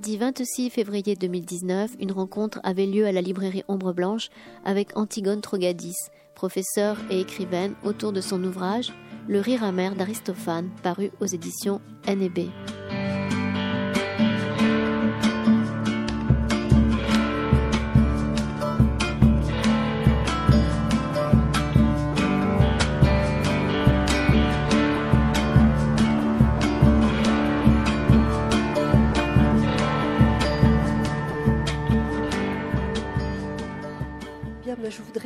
[0.00, 4.30] Mardi 26 février 2019, une rencontre avait lieu à la librairie Ombre Blanche
[4.64, 5.92] avec Antigone Trogadis,
[6.34, 8.94] professeure et écrivaine, autour de son ouvrage
[9.28, 12.48] Le rire amer d'Aristophane, paru aux éditions NB.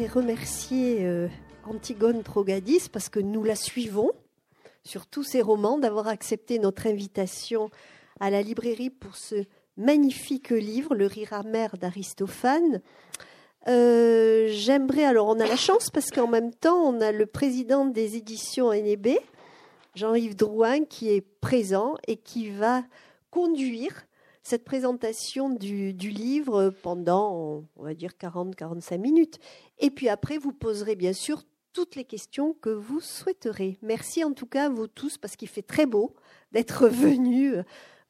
[0.06, 1.28] Remercier euh,
[1.64, 4.12] Antigone Trogadis parce que nous la suivons
[4.84, 7.70] sur tous ses romans, d'avoir accepté notre invitation
[8.20, 9.44] à la librairie pour ce
[9.76, 12.80] magnifique livre, Le rire amer d'Aristophane.
[13.66, 17.86] Euh, j'aimerais, alors on a la chance parce qu'en même temps, on a le président
[17.86, 19.16] des éditions NEB,
[19.94, 22.82] Jean-Yves Drouin, qui est présent et qui va
[23.30, 24.04] conduire
[24.44, 29.38] cette présentation du, livre pendant, on va dire, 40-45 minutes.
[29.78, 31.42] Et puis après, vous poserez bien sûr
[31.72, 33.78] toutes les questions que vous souhaiterez.
[33.82, 36.14] Merci en tout cas à vous tous, parce qu'il fait très beau
[36.52, 37.56] d'être venus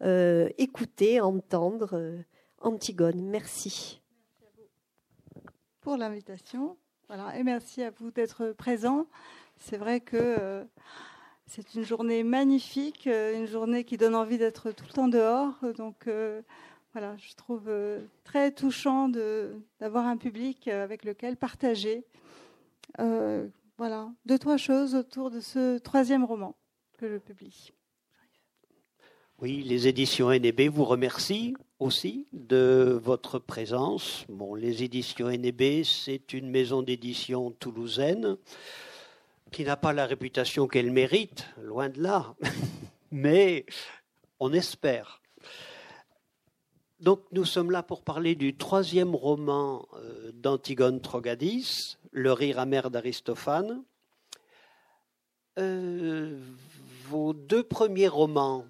[0.02, 2.18] euh, écouter, entendre euh,
[2.60, 3.22] Antigone.
[3.22, 4.02] Merci.
[4.42, 4.60] Merci
[5.36, 6.76] à vous pour l'invitation.
[7.06, 9.06] Voilà, et merci à vous d'être présents.
[9.58, 10.64] C'est vrai que euh,
[11.46, 15.54] c'est une journée magnifique, euh, une journée qui donne envie d'être tout le temps dehors.
[15.76, 16.40] Donc euh,
[16.92, 19.08] voilà, je trouve euh, très touchant
[19.80, 22.04] d'avoir un public avec lequel partager
[23.76, 26.54] voilà, deux, trois choses autour de ce troisième roman
[26.96, 27.72] que je publie.
[29.42, 34.24] Oui, les éditions NEB vous remercient aussi de votre présence.
[34.28, 38.36] Bon, les éditions NEB, c'est une maison d'édition toulousaine
[39.54, 42.34] qui n'a pas la réputation qu'elle mérite, loin de là,
[43.12, 43.66] mais
[44.40, 45.22] on espère.
[46.98, 52.90] Donc nous sommes là pour parler du troisième roman euh, d'Antigone Trogadis, Le rire amer
[52.90, 53.84] d'Aristophane.
[55.60, 56.36] Euh,
[57.04, 58.64] vos deux premiers romans,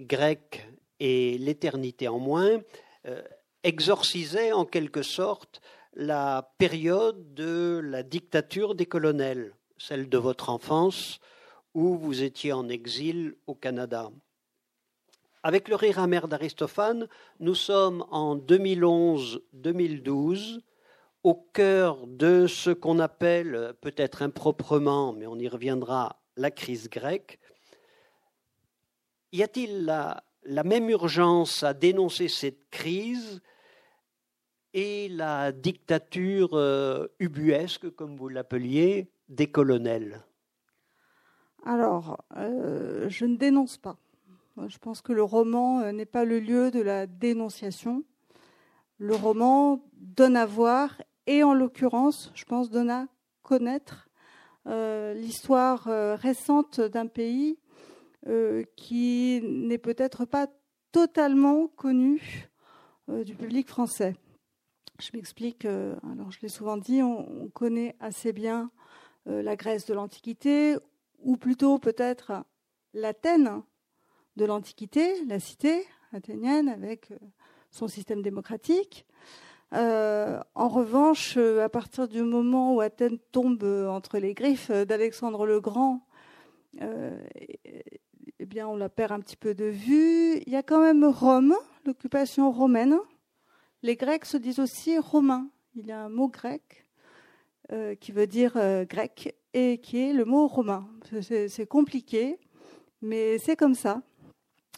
[0.00, 0.68] Grec
[0.98, 2.60] et L'éternité en moins,
[3.06, 3.22] euh,
[3.62, 5.60] exorcisaient en quelque sorte
[5.94, 9.54] la période de la dictature des colonels
[9.86, 11.20] celle de votre enfance,
[11.74, 14.10] où vous étiez en exil au Canada.
[15.42, 17.06] Avec le rire amer d'Aristophane,
[17.38, 20.62] nous sommes en 2011-2012,
[21.22, 27.38] au cœur de ce qu'on appelle, peut-être improprement, mais on y reviendra, la crise grecque.
[29.32, 30.24] Y a-t-il la,
[30.64, 33.42] même urgence à dénoncer cette crise
[34.72, 40.22] et la dictature euh, ubuesque, comme vous l'appeliez, des colonels
[41.64, 43.96] Alors, euh, je ne dénonce pas.
[44.68, 48.04] Je pense que le roman euh, n'est pas le lieu de la dénonciation.
[48.98, 53.08] Le roman donne à voir, et en l'occurrence, je pense, donne à
[53.42, 54.08] connaître
[54.66, 55.84] euh, l'histoire
[56.18, 57.58] récente d'un pays
[58.76, 60.46] qui n'est peut-être pas
[60.92, 62.48] totalement connu
[63.08, 64.16] du public français.
[64.98, 68.70] Je m'explique, alors je l'ai souvent dit, on connaît assez bien
[69.26, 70.76] la Grèce de l'Antiquité,
[71.18, 72.44] ou plutôt peut-être
[72.92, 73.62] l'Athènes
[74.36, 77.18] de l'Antiquité, la cité athénienne avec euh,
[77.70, 79.06] son système démocratique.
[79.72, 85.60] Euh, en revanche, à partir du moment où Athènes tombe entre les griffes d'Alexandre le
[85.60, 86.06] Grand,
[88.38, 90.38] eh bien, on la perd un petit peu de vue.
[90.46, 91.54] Il y a quand même Rome,
[91.84, 92.98] l'occupation romaine.
[93.82, 95.48] Les Grecs se disent aussi romains.
[95.74, 96.83] Il y a un mot grec
[97.72, 100.86] euh, qui veut dire euh, grec et qui est le mot romain.
[101.22, 102.38] C'est compliqué,
[103.00, 104.02] mais c'est comme ça.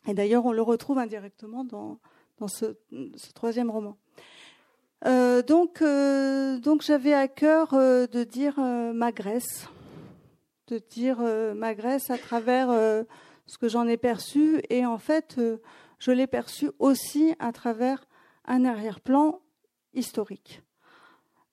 [0.06, 1.98] Et d'ailleurs, on le retrouve indirectement dans,
[2.46, 2.76] ce,
[3.34, 3.96] troisième roman.
[5.04, 5.82] Euh, donc,
[6.62, 9.68] donc j'avais à cœur de dire ma Grèce,
[10.68, 11.18] de dire
[11.56, 12.68] ma Grèce à travers
[13.46, 15.40] ce que j'en ai perçu, et en fait,
[15.98, 18.06] je l'ai perçu aussi à travers
[18.44, 19.40] un arrière-plan
[19.92, 20.62] historique.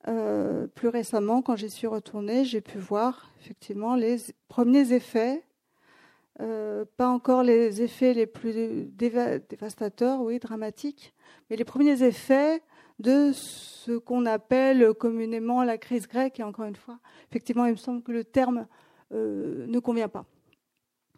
[0.07, 4.17] Euh, plus récemment, quand j'y suis retournée, j'ai pu voir effectivement les
[4.50, 5.44] premiers effets,
[6.41, 11.13] euh, pas encore les effets les plus dévastateurs, oui, dramatiques,
[11.50, 12.61] mais les premiers effets
[13.00, 16.39] de ce qu'on appelle communément la crise grecque.
[16.39, 18.67] Et encore une fois, effectivement, il me semble que le terme
[19.13, 20.25] euh, ne convient pas.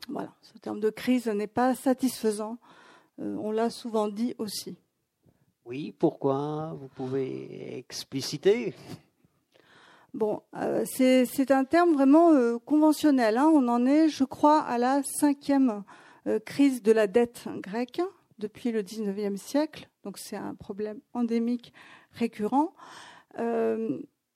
[0.09, 2.59] Voilà, ce terme de crise n'est pas satisfaisant.
[3.17, 4.77] on l'a souvent dit aussi.
[5.65, 8.75] Oui, pourquoi Vous pouvez expliciter?
[10.13, 13.39] Bon, euh, c'est un terme vraiment euh, conventionnel.
[13.39, 13.50] Hein.
[13.51, 15.83] On en est, je crois, à la cinquième
[16.27, 18.00] euh, crise de la dette grecque
[18.38, 19.89] depuis le 19e siècle.
[20.03, 21.73] Donc c'est un problème endémique
[22.11, 22.75] récurrent.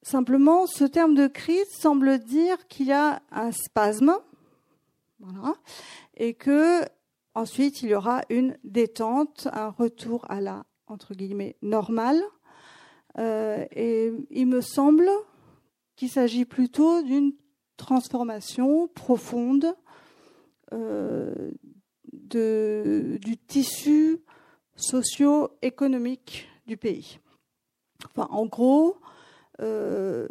[0.02, 4.18] simplement, ce terme de crise semble dire qu'il y a un spasme,
[6.18, 6.82] et que
[7.36, 12.22] ensuite il y aura une détente, un retour à la entre guillemets normale.
[13.18, 15.10] et il me semble
[15.96, 17.34] qu'il s'agit plutôt d'une
[17.80, 19.74] transformation profonde
[20.74, 21.52] euh,
[22.14, 24.20] du tissu
[24.76, 27.20] socio-économique du pays.
[28.06, 28.98] Enfin, en gros,
[29.62, 30.28] euh,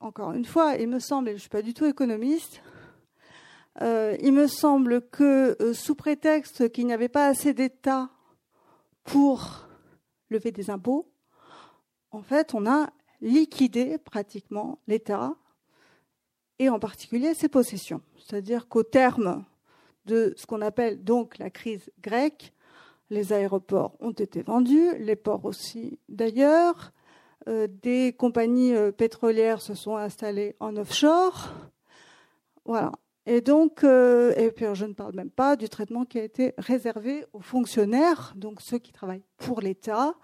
[0.00, 2.62] encore une fois, il me semble, et je ne suis pas du tout économiste,
[3.80, 8.10] euh, il me semble que sous prétexte qu'il n'y avait pas assez d'État
[9.04, 9.61] pour
[10.32, 11.08] lever des impôts,
[12.10, 12.90] en fait, on a
[13.20, 15.34] liquider pratiquement l'État
[16.58, 18.02] et en particulier ses possessions.
[18.18, 19.44] C'est-à-dire qu'au terme
[20.04, 22.52] de ce qu'on appelle donc la crise grecque,
[23.10, 26.92] les aéroports ont été vendus, les ports aussi d'ailleurs,
[27.48, 31.50] euh, des compagnies euh, pétrolières se sont installées en offshore.
[32.64, 32.92] Voilà.
[33.26, 34.32] Et donc, euh,
[34.74, 38.78] je ne parle même pas du traitement qui a été réservé aux fonctionnaires, donc ceux
[38.78, 40.14] qui travaillent pour l'État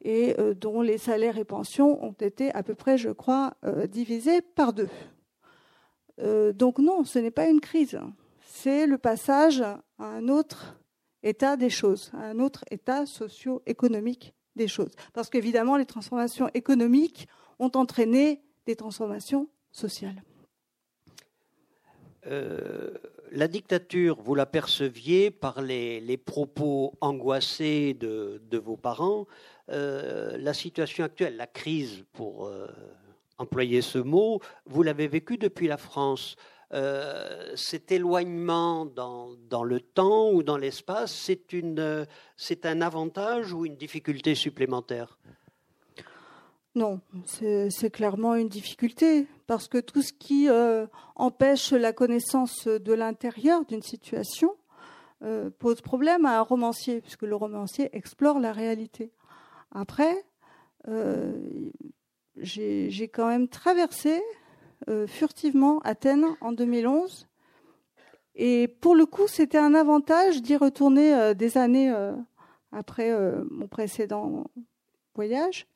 [0.00, 3.86] et euh, dont les salaires et pensions ont été à peu près, je crois, euh,
[3.86, 4.88] divisés par deux.
[6.54, 7.96] Donc non, ce n'est pas une crise,
[8.44, 10.76] c'est le passage à un autre
[11.22, 14.90] état des choses, à un autre état socio-économique des choses.
[15.12, 17.28] Parce qu'évidemment, les transformations économiques
[17.60, 20.20] ont entraîné des transformations sociales.
[23.32, 29.26] La dictature, vous l'aperceviez par les, propos angoissés de, vos parents,
[29.70, 32.66] euh, la situation actuelle, la crise, pour euh,
[33.38, 36.36] employer ce mot, vous l'avez vécu depuis la France.
[36.74, 41.30] Euh, cet éloignement dans, le temps ou dans l'espace,
[42.36, 45.18] c'est un avantage ou une difficulté supplémentaire?
[46.74, 50.48] Non, c'est, clairement une difficulté, parce que tout ce qui
[51.16, 54.54] empêche la connaissance de l'intérieur d'une situation
[55.58, 59.10] pose problème à un romancier, puisque le romancier explore la réalité.
[59.72, 60.24] Après,
[60.88, 61.32] euh,
[62.36, 64.22] j'ai quand même traversé
[64.88, 67.26] euh, furtivement Athènes en 2011.
[68.36, 71.92] Et pour le coup, c'était un avantage d'y retourner euh, des années
[72.70, 73.10] après
[73.50, 74.44] mon précédent
[75.14, 75.66] voyage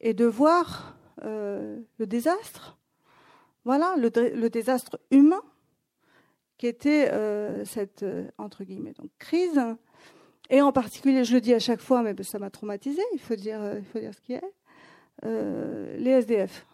[0.00, 2.78] et de voir le désastre,
[3.64, 5.42] voilà, le, désastre humain
[6.58, 7.10] qui était
[7.64, 8.04] cette
[8.38, 9.60] entre guillemets donc crise
[10.48, 13.34] et en particulier, je le dis à chaque fois, mais ça m'a traumatisé, il faut
[13.34, 14.54] dire, euh, il faut dire ce qui est,
[15.24, 16.66] euh, les SDF.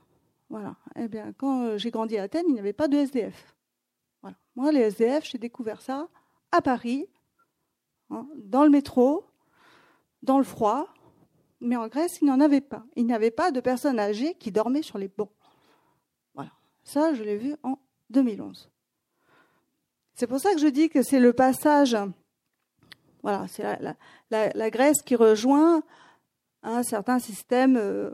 [0.50, 0.76] Voilà.
[0.96, 3.56] Eh bien, quand euh, j'ai grandi à Athènes, il n'y avait pas de SDF.
[4.54, 6.08] Moi, les SDF, j'ai découvert ça
[6.50, 7.06] à Paris,
[8.10, 9.24] hein, dans le métro,
[10.22, 10.92] dans le froid,
[11.62, 12.84] mais en Grèce, il n'y en avait pas.
[12.96, 15.30] Il n'y avait pas de personnes âgées qui dormaient sur les bancs.
[16.34, 16.50] Voilà.
[16.84, 17.78] Ça, je l'ai vu en
[18.10, 18.70] 2011.
[20.14, 21.96] C'est pour ça que je dis que c'est le passage
[23.22, 23.64] voilà, c'est
[24.30, 25.82] la, Grèce qui rejoint
[26.64, 28.10] un certain système euh,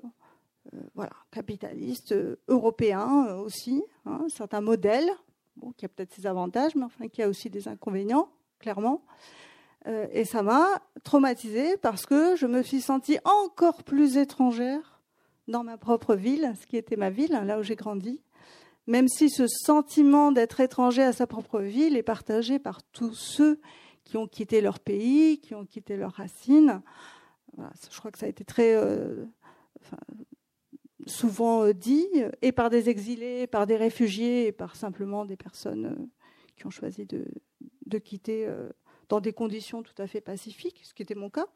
[0.75, 5.09] euh, voilà, capitaliste euh, européen aussi, hein, un certain modèle,
[5.77, 8.29] qui a peut-être ses avantages, mais enfin qui a aussi des inconvénients,
[8.59, 9.03] clairement.
[10.13, 10.67] Et ça m'a
[11.03, 15.01] traumatisée parce que je me suis sentie encore plus étrangère
[15.47, 18.21] dans ma propre ville, ce qui était ma ville, là où j'ai grandi,
[18.87, 23.61] même si ce sentiment d'être étranger à sa propre ville est partagé par tous ceux
[24.05, 26.81] qui ont quitté leur pays, qui ont quitté leurs racines.
[27.59, 29.27] je crois que ça a été très euh,
[31.07, 32.09] souvent euh, dit,
[32.41, 36.07] et par des exilés, par des réfugiés, et par simplement des personnes euh,
[36.57, 38.49] qui ont choisi de, quitter
[39.09, 41.47] dans des conditions tout à fait pacifiques, ce qui était mon cas.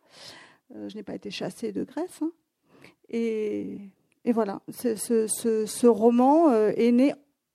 [0.74, 2.22] je n'ai pas été chassée de Grèce.
[2.22, 2.32] Hein.
[3.08, 3.78] Et,
[4.26, 7.12] voilà, ce, ce, roman est né,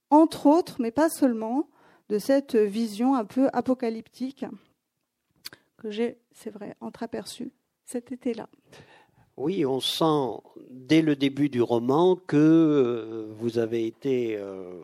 [0.09, 1.69] entre autres, mais pas seulement,
[2.09, 4.45] de cette vision un peu apocalyptique
[5.77, 7.51] que j'ai, c'est vrai, entreaperçu
[7.85, 8.49] cet été-là.
[9.37, 10.41] Oui, on sent
[10.71, 14.81] dès le début du roman que euh, vous avez été, euh,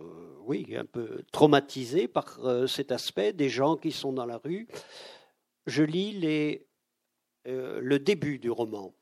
[0.48, 4.68] un peu traumatisé par euh, cet aspect des gens qui sont dans la rue.
[5.66, 6.20] Je lis
[7.46, 8.94] le début du roman.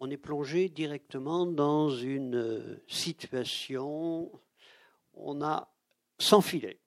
[0.00, 4.32] On est plongé directement dans une situation,
[5.12, 5.68] on a
[6.18, 6.78] sans filet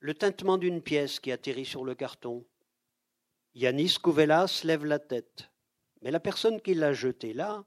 [0.00, 2.44] le tintement d'une pièce qui atterrit sur le carton.
[3.54, 5.50] Yanis Kouvelas lève la tête.
[6.02, 7.64] Mais la personne qui l'a jetée là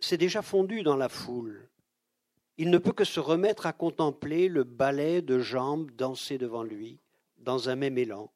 [0.00, 1.68] s'est déjà fondu dans la foule.
[2.58, 6.98] Il ne peut que se remettre à contempler le ballet de jambes danser devant lui,
[7.38, 8.30] dans un même élan.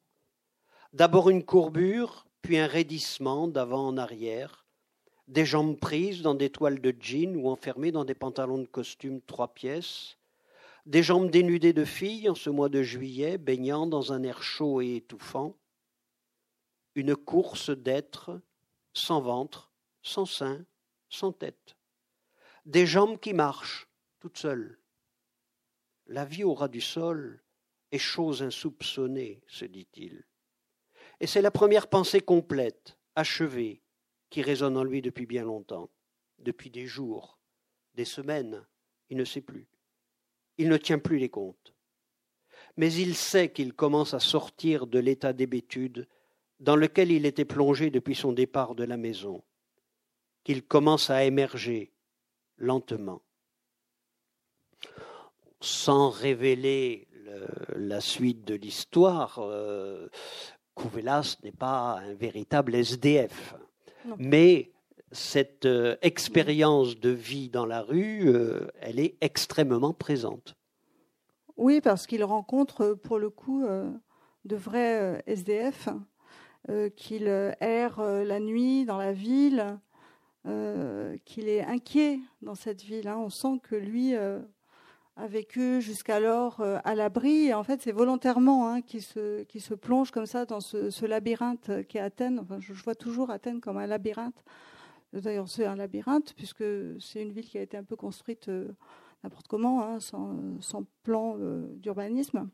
[0.93, 4.65] D'abord une courbure, puis un raidissement d'avant en arrière,
[5.27, 9.21] des jambes prises dans des toiles de jean ou enfermées dans des pantalons de costume
[9.21, 10.17] trois pièces,
[10.85, 14.81] des jambes dénudées de filles en ce mois de juillet, baignant dans un air chaud
[14.81, 15.55] et étouffant,
[16.95, 18.41] une course d'êtres
[18.93, 19.71] sans ventre,
[20.01, 20.65] sans sein,
[21.09, 21.75] sans tête,
[22.65, 23.87] des jambes qui marchent
[24.19, 24.79] toutes seules.
[26.07, 27.43] La vie au ras du sol
[27.91, 30.23] est chose insoupçonnée, se dit-il.
[31.19, 33.81] Et c'est la première pensée complète, achevée,
[34.29, 35.89] qui résonne en lui depuis bien longtemps,
[36.39, 37.39] depuis des jours,
[37.93, 38.65] des semaines,
[39.09, 39.67] il ne sait plus.
[40.57, 41.73] Il ne tient plus les comptes.
[42.77, 46.07] Mais il sait qu'il commence à sortir de l'état d'hébétude
[46.59, 49.43] dans lequel il était plongé depuis son départ de la maison,
[50.43, 51.91] qu'il commence à émerger
[52.57, 53.21] lentement.
[55.61, 57.07] Sans révéler
[57.75, 60.07] la suite de l'histoire, euh,
[60.73, 63.55] Kouvelas n'est pas un véritable SDF.
[64.17, 64.71] Mais
[65.11, 70.55] cette euh, expérience de vie dans la rue, euh, elle est extrêmement présente.
[71.57, 73.65] Oui, parce qu'il rencontre pour le coup
[74.43, 75.87] de vrais SDF
[76.69, 79.79] euh, qu'il euh, erre euh, la nuit dans la ville,
[81.25, 83.07] qu'il est inquiet dans cette ville.
[83.07, 83.17] Hein.
[83.17, 87.51] On sent que lui a vécu jusqu'alors à l'abri.
[87.51, 92.01] En fait, c'est volontairement hein, qu'il se, plonge comme ça dans ce, labyrinthe qui est
[92.01, 92.37] Athènes.
[92.37, 94.43] Enfin, je, vois toujours Athènes comme un labyrinthe.
[95.13, 96.63] D'ailleurs, c'est un labyrinthe puisque
[96.99, 98.47] c'est une ville qui a été un peu construite
[99.23, 101.37] n'importe comment, hein, sans, plan
[101.77, 102.51] d'urbanisme.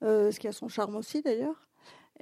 [0.00, 1.65] ce qui a son charme aussi d'ailleurs.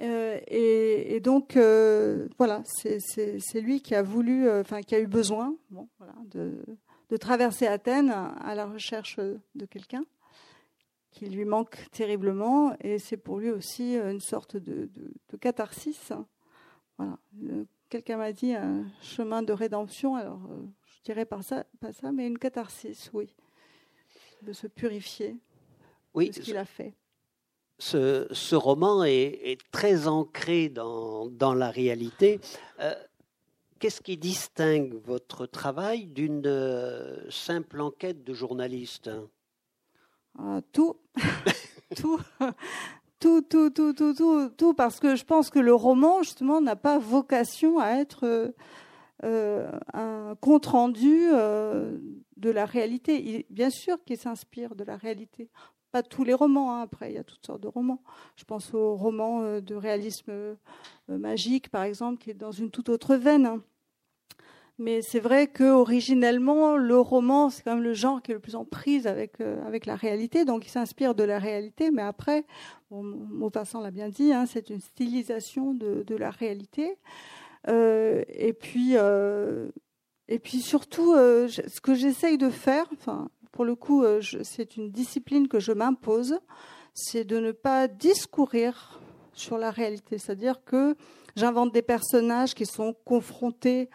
[0.01, 5.07] Euh, et, donc, euh, voilà, c'est lui qui a voulu, euh, enfin, qui a eu
[5.07, 6.65] besoin bon, voilà, de,
[7.09, 10.03] de, traverser Athènes à la recherche de quelqu'un
[11.11, 12.75] qui lui manque terriblement.
[12.81, 14.89] Et c'est pour lui aussi une sorte de,
[15.29, 16.11] de, catharsis.
[16.97, 17.17] Voilà.
[17.89, 20.15] Quelqu'un m'a dit un chemin de rédemption.
[20.15, 20.41] Alors,
[20.85, 23.33] je dirais pas ça, pas ça, mais une catharsis, oui.
[24.41, 25.37] De se purifier
[26.13, 26.93] oui, de ce qu'il a fait
[27.79, 32.39] ce, roman est, très ancré dans, la réalité.
[32.79, 32.93] Euh,
[33.79, 39.09] qu'est-ce qui distingue votre travail d'une euh, simple enquête de journaliste?
[40.37, 40.97] Ah, Tout.
[41.95, 42.19] tout.
[43.21, 46.99] Tout, tout, tout, tout, tout, parce que je pense que le roman, justement, n'a pas
[46.99, 48.53] vocation à être
[49.23, 53.47] euh, un compte-rendu de la réalité.
[53.49, 55.49] bien sûr qu'il s'inspire de la réalité
[55.95, 56.81] pas tous les romans, hein.
[56.81, 58.01] après il y a toutes sortes de romans.
[58.35, 60.55] Je pense au roman euh, de réalisme euh,
[61.07, 63.45] magique, par exemple, qui est dans une toute autre veine.
[63.45, 63.61] Hein.
[64.77, 68.41] Mais c'est vrai que originellement, le roman, c'est quand même le genre qui est le
[68.41, 72.01] plus en prise avec, euh, avec la réalité, donc il s'inspire de la réalité, mais
[72.01, 72.43] après,
[72.91, 76.97] bon, Maupassant l'a bien dit, hein, c'est une stylisation de, de la réalité.
[77.69, 78.95] et puis,
[80.27, 84.91] et puis surtout, ce que j'essaye de faire, enfin, pour le coup, euh, c'est une
[84.91, 86.37] discipline que je m'impose,
[86.93, 88.99] c'est de ne pas discourir
[89.31, 90.17] sur la réalité.
[90.17, 90.97] C'est-à-dire que
[91.37, 93.89] j'invente des personnages qui sont confrontés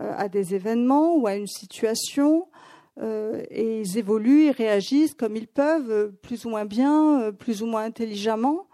[0.00, 2.48] euh, à des événements ou à une situation,
[3.00, 7.66] euh, et ils évoluent, ils réagissent comme ils peuvent, plus ou moins bien, plus ou
[7.66, 8.66] moins intelligemment,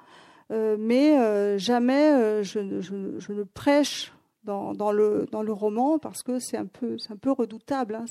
[0.51, 4.13] mais jamais je, ne prêche
[4.45, 6.97] dans, le, roman parce que c'est un peu,
[7.31, 8.07] redoutable, hein.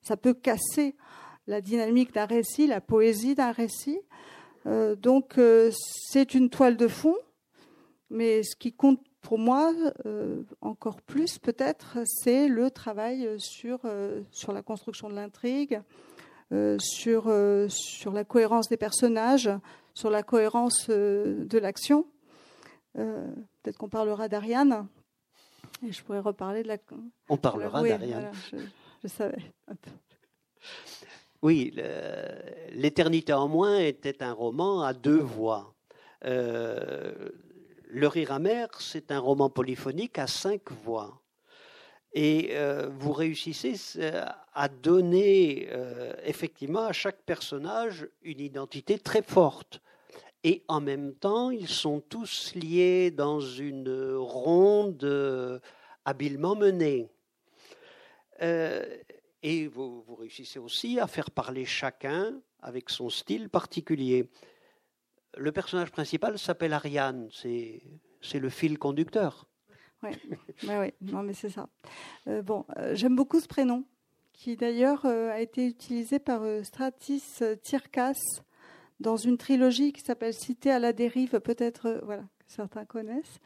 [0.00, 0.94] ça, peut casser
[1.46, 4.00] la dynamique d'un récit, la poésie d'un récit.
[4.66, 7.16] Euh, donc euh, c'est une toile de fond,
[8.10, 9.72] mais ce qui compte pour moi
[10.06, 13.80] euh, encore plus peut-être, c'est le travail sur,
[14.30, 15.80] sur la construction de l'intrigue,
[16.78, 17.32] sur,
[17.68, 19.50] sur la cohérence des personnages,
[19.94, 22.04] sur la cohérence de l'action.
[22.94, 24.88] peut-être qu'on parlera d'Ariane.
[25.86, 26.76] Et je pourrais reparler de la.
[27.28, 28.32] On parlera d'Ariane.
[28.50, 28.56] je,
[29.02, 29.38] je, savais.
[31.42, 31.74] Oui,
[32.70, 35.74] L'éternité en moins était un roman à deux voix.
[36.24, 37.12] Euh,
[37.88, 41.20] le rire amer, c'est un roman polyphonique à cinq voix.
[42.14, 45.68] Et euh, vous réussissez euh, à donner
[46.24, 49.80] effectivement à chaque personnage une identité très forte.
[50.44, 55.60] Et en même temps, ils sont tous liés dans une ronde
[56.04, 57.08] habilement menée.
[59.42, 64.28] Et vous, réussissez aussi à faire parler chacun avec son style particulier.
[65.36, 67.82] Le personnage principal s'appelle Ariane, c'est
[68.34, 69.48] le fil conducteur.
[70.02, 70.10] Oui,
[70.68, 71.68] ouais, non, mais c'est ça.
[72.26, 73.84] bon, j'aime beaucoup ce prénom,
[74.32, 78.20] qui d'ailleurs a été utilisé par Stratis Tirkas
[79.02, 83.40] dans une trilogie qui s'appelle Cité à la dérive, peut-être, voilà, que certains connaissent.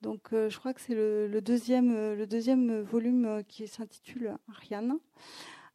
[0.00, 4.98] Donc, je crois que c'est le, deuxième, le deuxième volume qui s'intitule Ariane.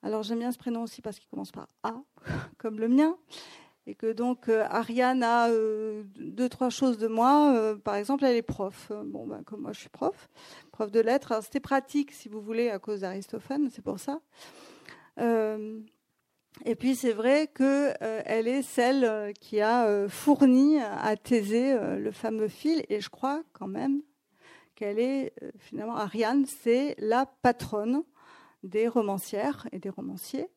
[0.03, 1.95] Alors j'aime bien ce prénom aussi parce qu'il commence par A,
[2.57, 3.15] comme le mien,
[3.87, 7.53] et que donc euh, Ariane a euh, deux trois choses de moi.
[7.55, 8.91] Euh, par exemple, elle est prof.
[9.05, 10.29] Bon, ben, comme moi, je suis prof,
[10.73, 11.41] prof de lettres.
[11.41, 14.19] C'était pratique, si vous voulez, à cause d'Aristophane, c'est pour ça.
[16.65, 22.49] et puis c'est vrai que elle est celle qui a fourni à Thésée le fameux
[22.49, 24.01] fil, et je crois quand même
[24.83, 28.03] qu'elle est finalement Ariane, c'est la patronne
[28.63, 30.49] des romancières et des romanciers.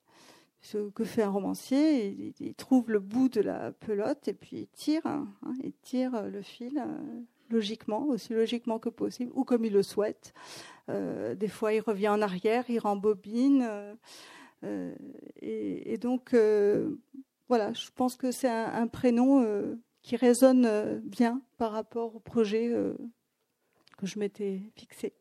[0.63, 4.67] Ce que fait un romancier, il, trouve le bout de la pelote et puis il
[4.67, 5.29] tire, hein,
[5.63, 10.35] il tire le fil euh, logiquement, aussi logiquement que possible, ou comme il le souhaite.
[10.89, 13.65] Euh, des fois, il revient en arrière, il rembobine.
[14.65, 14.95] Euh,
[15.41, 16.35] et, donc,
[17.49, 19.47] voilà, je pense que c'est un, prénom
[20.03, 22.73] qui résonne bien par rapport au projet
[23.97, 25.15] que je m'étais fixé.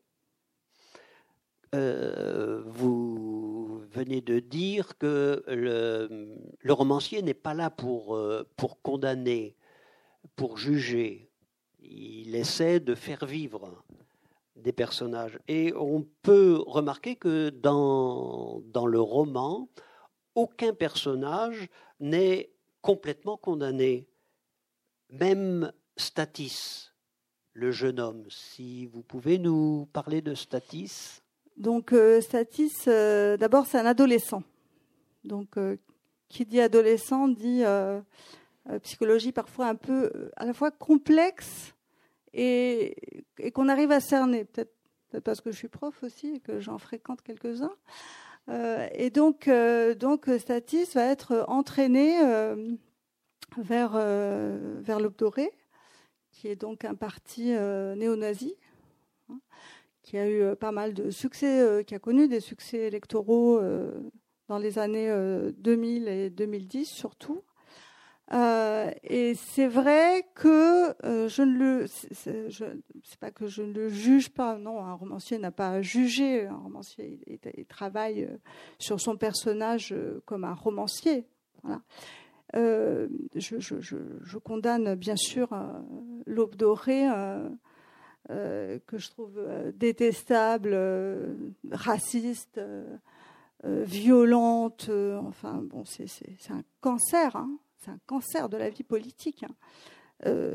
[1.74, 9.56] Euh, vous venez de dire que le, romancier n'est pas là pour, euh, pour condamner,
[10.36, 11.30] pour juger.
[11.80, 13.84] Il essaie de faire vivre
[14.54, 15.38] des personnages.
[15.48, 19.68] Et on peut remarquer que dans, dans le roman,
[20.34, 21.68] aucun personnage
[22.00, 24.08] n'est complètement condamné.
[25.10, 26.92] Même Statis,
[27.56, 28.24] le jeune homme.
[28.28, 31.22] Si vous pouvez nous parler de Statis.
[31.56, 34.42] Donc euh, Statis, euh, d'abord c'est un adolescent.
[35.24, 35.76] Donc euh,
[36.28, 37.62] qui dit adolescent dit
[38.82, 41.72] psychologie parfois un peu à la fois complexe
[42.34, 44.44] et, qu'on arrive à cerner.
[44.44, 44.74] Peut-être
[45.24, 47.74] parce que je suis prof aussi et que j'en fréquente quelques-uns.
[48.92, 49.48] et donc,
[49.98, 52.18] donc Statis va être entraîné
[53.56, 55.52] vers, vers l'Obdoré,
[56.36, 58.56] qui est donc un parti néo-nazi
[60.06, 63.58] qui a eu euh, pas mal de succès, euh, qui a connu des succès électoraux
[63.58, 63.90] euh,
[64.48, 65.12] dans les années
[65.58, 67.42] 2000 et 2010 surtout.
[68.30, 74.56] et c'est vrai que je ne le, c'est pas que je ne le juge pas.
[74.56, 76.46] Non, un romancier n'a pas à juger.
[76.46, 78.28] Un romancier, il, travaille
[78.78, 79.92] sur son personnage
[80.26, 81.26] comme un romancier.
[82.56, 85.48] Je, je, condamne bien sûr
[86.26, 87.08] l'aube dorée
[88.30, 91.32] euh, que je trouve euh, détestable, euh,
[91.70, 92.60] raciste,
[93.64, 94.90] violente.
[95.18, 96.06] enfin, bon, c'est
[96.50, 97.50] un cancer, hein.
[97.78, 99.44] c'est un cancer de la vie politique.
[99.44, 100.54] Hein.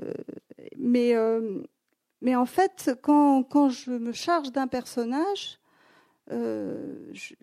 [0.78, 5.60] mais, en fait, quand, je me charge d'un personnage,
[6.30, 7.34] je,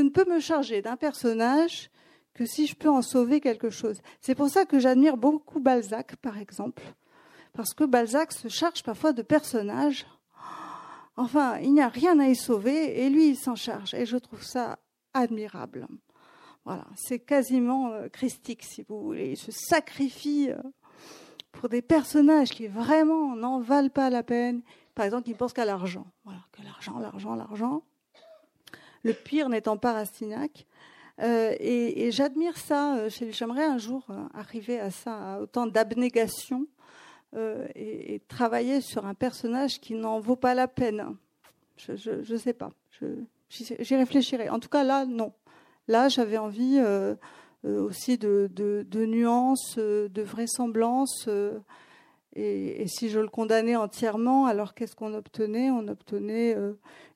[0.00, 1.90] ne peux me charger d'un personnage
[2.34, 4.00] que si je peux en sauver quelque chose.
[4.20, 6.82] C'est pour ça que j'admire beaucoup Balzac, par exemple,
[7.52, 10.06] parce que Balzac se charge parfois de personnages.
[11.16, 13.94] Enfin, il n'y a rien à y sauver et lui, il s'en charge.
[13.94, 14.80] Et je trouve ça
[15.14, 15.86] admirable.
[16.64, 19.32] Voilà, c'est quasiment euh, christique, si vous voulez.
[19.32, 20.56] Il se sacrifie euh,
[21.52, 24.62] pour des personnages qui vraiment n'en valent pas la peine.
[24.94, 26.06] Par exemple, il pense qu'à l'argent.
[26.24, 27.82] Voilà, que l'argent, l'argent, l'argent.
[29.04, 30.66] Le pire n'étant pas Rastignac.
[31.20, 33.08] Euh, et, j'admire ça.
[33.08, 36.66] J'aimerais un jour arriver à ça, à autant d'abnégation
[37.36, 41.16] euh, et, travailler sur un personnage qui n'en vaut pas la peine.
[41.76, 42.70] Je ne sais pas.
[43.48, 44.48] J'y réfléchirai.
[44.48, 45.32] En tout cas, là, non.
[45.88, 47.14] Là, j'avais envie euh,
[47.64, 48.48] euh, aussi de,
[48.94, 51.28] nuances, de vraisemblance.
[52.36, 55.70] Et, si je le condamnais entièrement, alors qu'est-ce qu'on obtenait?
[55.70, 56.56] On obtenait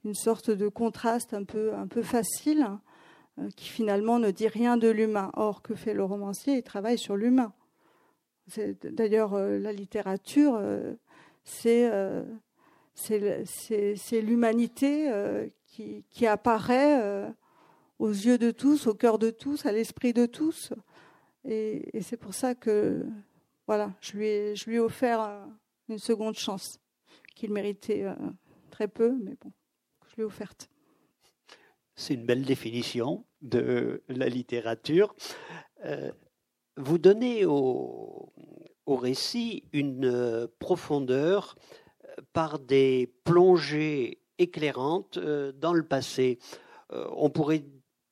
[0.04, 2.66] une sorte de contraste un peu facile,
[3.56, 5.30] qui finalement ne dit rien de l'humain.
[5.34, 6.56] Or, que fait le romancier?
[6.56, 7.52] Il travaille sur l'humain.
[8.82, 10.94] D'ailleurs, euh, la littérature, euh,
[11.66, 12.24] euh,
[12.94, 15.10] c'est l'humanité
[15.66, 17.32] qui, apparaît
[17.98, 20.72] aux yeux de tous, au cœur de tous, à l'esprit de tous.
[21.44, 23.06] Et, et c'est pour ça que
[23.66, 25.46] voilà, je lui ai, je lui ai offert
[25.88, 26.80] une seconde chance
[27.34, 28.06] qu'il méritait
[28.70, 29.52] très peu, mais bon,
[30.08, 30.68] je lui ai offerte.
[31.98, 35.14] C'est une belle définition de la littérature
[36.78, 38.32] vous donnez au,
[38.86, 41.56] récit une euh, profondeur
[42.04, 46.38] euh, par des plongées éclairantes euh, dans le passé.
[46.90, 47.66] On pourrait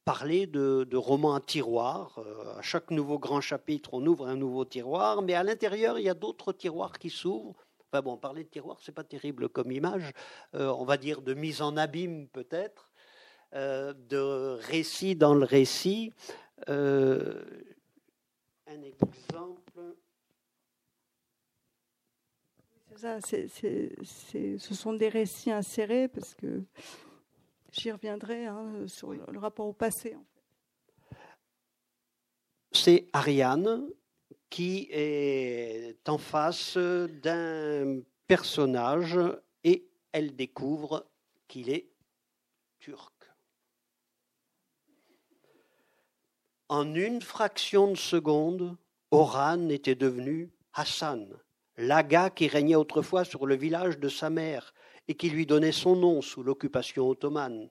[0.04, 2.20] parler de, de romans à tiroir.
[2.58, 6.10] À chaque nouveau grand chapitre, on ouvre un nouveau tiroir, mais à l'intérieur, il y
[6.10, 10.12] a d'autres tiroirs qui s'ouvrent Enfin bon, parler de tiroir, c'est pas terrible comme image.
[10.52, 12.90] on va dire de mise en abîme peut-être,
[13.52, 16.12] de récit dans le récit.
[16.66, 17.42] un
[18.82, 19.80] exemple.
[22.96, 26.62] Ça, ce sont des récits insérés parce que
[27.70, 30.16] j'y reviendrai hein, sur le rapport au passé.
[32.72, 33.88] C'est Ariane
[34.50, 39.18] qui est en face d'un personnage
[39.64, 41.06] et elle découvre
[41.48, 41.88] qu'il est
[42.78, 43.15] turc.
[46.68, 48.76] En une fraction de seconde,
[49.12, 51.28] Oran était devenu Hassan,
[51.76, 54.74] l'aga qui régnait autrefois sur le village de sa mère
[55.06, 57.70] et qui lui donnait son nom sous l'occupation ottomane.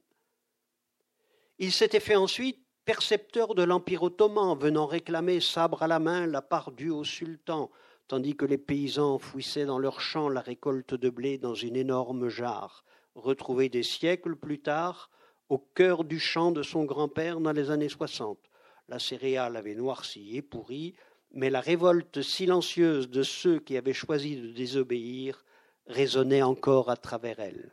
[1.59, 6.41] Il s'était fait ensuite percepteur de l'Empire ottoman, venant réclamer sabre à la main la
[6.41, 7.71] part due au sultan,
[8.07, 12.29] tandis que les paysans enfouissaient dans leurs champs la récolte de blé dans une énorme
[12.29, 15.09] jarre, retrouvée des siècles plus tard
[15.49, 18.39] au cœur du champ de son grand-père dans les années soixante.
[18.87, 20.95] La céréale avait noirci et pourri,
[21.31, 25.43] mais la révolte silencieuse de ceux qui avaient choisi de désobéir
[25.87, 27.71] résonnait encore à travers elle.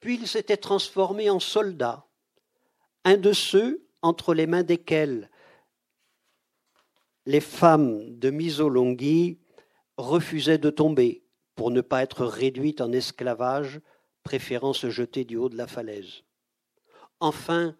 [0.00, 2.06] Puis il s'était transformé en soldat,
[3.04, 5.30] un de ceux entre les mains desquels
[7.26, 9.38] les femmes de Misolonghi
[9.96, 11.24] refusaient de tomber
[11.54, 13.80] pour ne pas être réduites en esclavage,
[14.22, 16.22] préférant se jeter du haut de la falaise.
[17.20, 17.76] Enfin,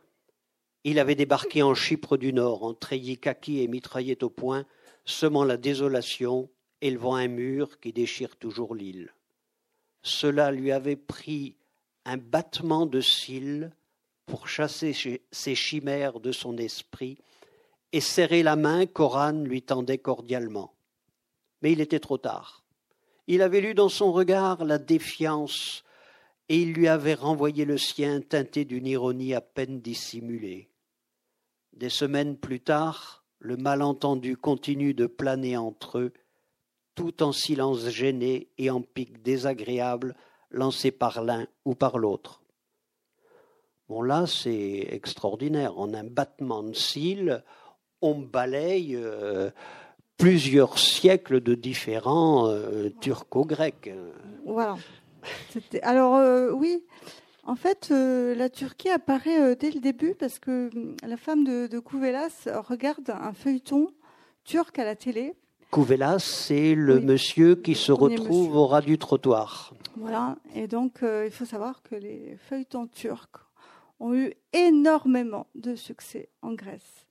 [0.84, 4.66] il avait débarqué en Chypre du Nord, en treillis kaki et mitraillette au poing,
[5.06, 6.50] semant la désolation,
[6.82, 9.14] élevant un mur qui déchire toujours l'île.
[10.02, 11.56] Cela lui avait pris
[12.04, 13.72] un battement de cils
[14.26, 17.18] pour chasser ces chimères de son esprit
[17.92, 20.74] et serrer la main qu'Oran lui tendait cordialement.
[21.62, 22.64] Mais il était trop tard.
[23.26, 25.84] Il avait lu dans son regard la défiance
[26.50, 30.68] et il lui avait renvoyé le sien teinté d'une ironie à peine dissimulée.
[31.74, 36.12] Des semaines plus tard, le malentendu continue de planer entre eux,
[36.94, 40.14] tout en silence gêné et en pique désagréable
[40.50, 42.42] lancé par l'un ou par l'autre.
[43.88, 45.76] Bon, là, c'est extraordinaire.
[45.78, 47.42] En un battement de cils,
[48.00, 49.50] on balaye euh,
[50.16, 53.90] plusieurs siècles de différents euh, turco-grecs.
[54.46, 54.76] Voilà.
[55.82, 56.84] Alors, euh, oui,
[57.46, 61.78] en fait, la Turquie apparaît dès le début parce que hum, la femme de, de
[61.78, 63.88] Kouvelas regarde un feuilleton
[64.44, 65.34] turc à la télé.
[65.70, 69.74] Kouvelas, c'est le monsieur qui se retrouve au ras du trottoir.
[69.96, 73.44] Voilà, et donc il faut savoir que les feuilletons turcs
[74.00, 77.06] ont eu énormément de succès en Grèce.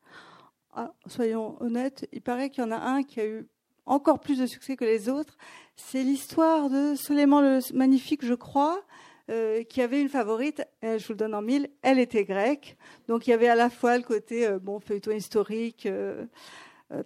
[0.76, 3.48] Ah, soyons honnêtes, il paraît qu'il y en a un qui a eu
[3.86, 5.38] encore plus de succès que les autres.
[5.76, 8.82] C'est l'histoire de Soleiman le Magnifique, je crois,
[9.30, 10.66] euh, qui avait une favorite.
[10.82, 11.70] je vous le donne en mille.
[11.82, 12.76] Elle était grecque,
[13.08, 15.86] donc il y avait à la fois le côté euh, bon feuilleton historique.
[15.86, 16.26] Euh,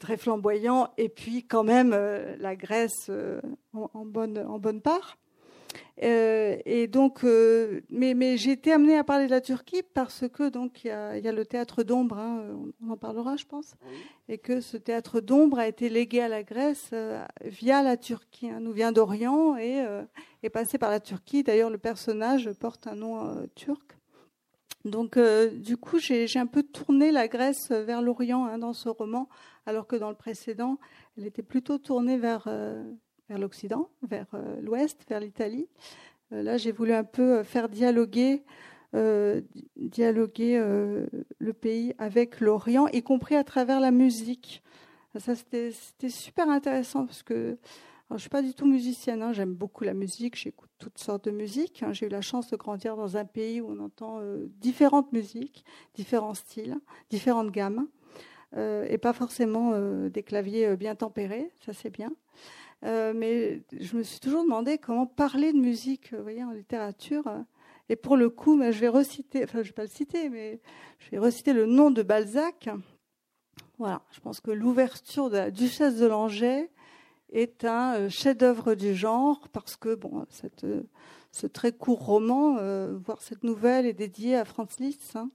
[0.01, 1.91] très flamboyant, et puis quand même
[2.39, 3.09] la Grèce
[3.73, 5.17] en, bonne, en bonne part.
[6.03, 10.25] Euh, et donc, euh, mais, mais j'ai été amenée à parler de la Turquie parce
[10.27, 12.43] que donc il y a, y a, le théâtre d'ombre, hein,
[12.85, 13.73] on en parlera, je pense,
[14.29, 18.49] et que ce théâtre d'ombre a été légué à la Grèce euh, via la Turquie.
[18.49, 19.83] Hein, nous vient d'Orient et
[20.43, 21.43] est passé par la Turquie.
[21.43, 23.97] D'ailleurs, le personnage porte un nom turc.
[24.85, 29.27] Donc, du coup, j'ai un peu tourné la Grèce vers l'Orient hein, dans ce roman,
[29.65, 30.77] alors que dans le précédent,
[31.17, 32.47] elle était plutôt tournée vers
[33.29, 35.67] vers l'Occident, vers euh, l'Ouest, vers l'Italie.
[36.31, 38.43] Euh, là, j'ai voulu un peu euh, faire dialoguer,
[39.75, 44.63] dialoguer le pays avec l'Orient, y compris à travers la musique.
[45.19, 45.71] Ça, c'était
[46.09, 47.59] super intéressant parce que
[48.09, 49.33] je ne suis pas du tout musicienne, hein.
[49.33, 51.83] j'aime beaucoup la musique, j'écoute toutes sortes de musique.
[51.83, 51.93] Hein.
[51.93, 54.19] J'ai eu la chance de grandir dans un pays où on entend
[54.59, 55.63] différentes musiques,
[55.93, 56.79] différents styles,
[57.11, 57.87] différentes gammes,
[58.55, 59.77] et pas forcément
[60.09, 62.11] des claviers bien tempérés, ça c'est bien.
[62.85, 67.23] Euh, mais je me suis toujours demandé comment parler de musique vous voyez, en littérature.
[67.89, 70.59] Et pour le coup, je vais reciter, enfin je vais pas le citer, mais
[70.99, 72.69] je vais reciter le nom de Balzac.
[73.77, 76.69] Voilà, je pense que l'ouverture de la Duchesse de Langeais
[77.31, 80.83] est un euh, chef-d'œuvre du genre parce que bon, cette, euh,
[81.37, 82.55] ce très court roman,
[83.05, 85.15] voire cette nouvelle, est dédiée à Franz Liszt.
[85.15, 85.29] Hein.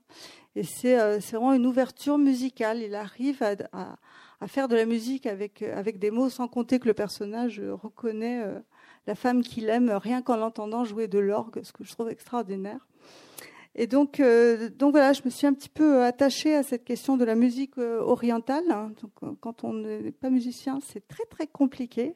[0.55, 2.81] et c'est vraiment une ouverture musicale.
[2.81, 3.97] Il arrive à
[4.47, 7.73] faire de la musique avec, euh, avec des mots, sans compter que le personnage euh,
[7.73, 8.59] reconnaît euh,
[9.07, 12.87] la femme qu'il aime rien qu'en l'entendant jouer de l'orgue, ce que je trouve extraordinaire.
[13.75, 14.21] Et donc,
[14.77, 17.79] donc voilà, je me suis un petit peu attachée à cette question de la musique
[17.79, 18.65] orientale.
[18.69, 18.91] Hein.
[19.01, 22.15] Donc, quand on n'est pas musicien, c'est très très compliqué.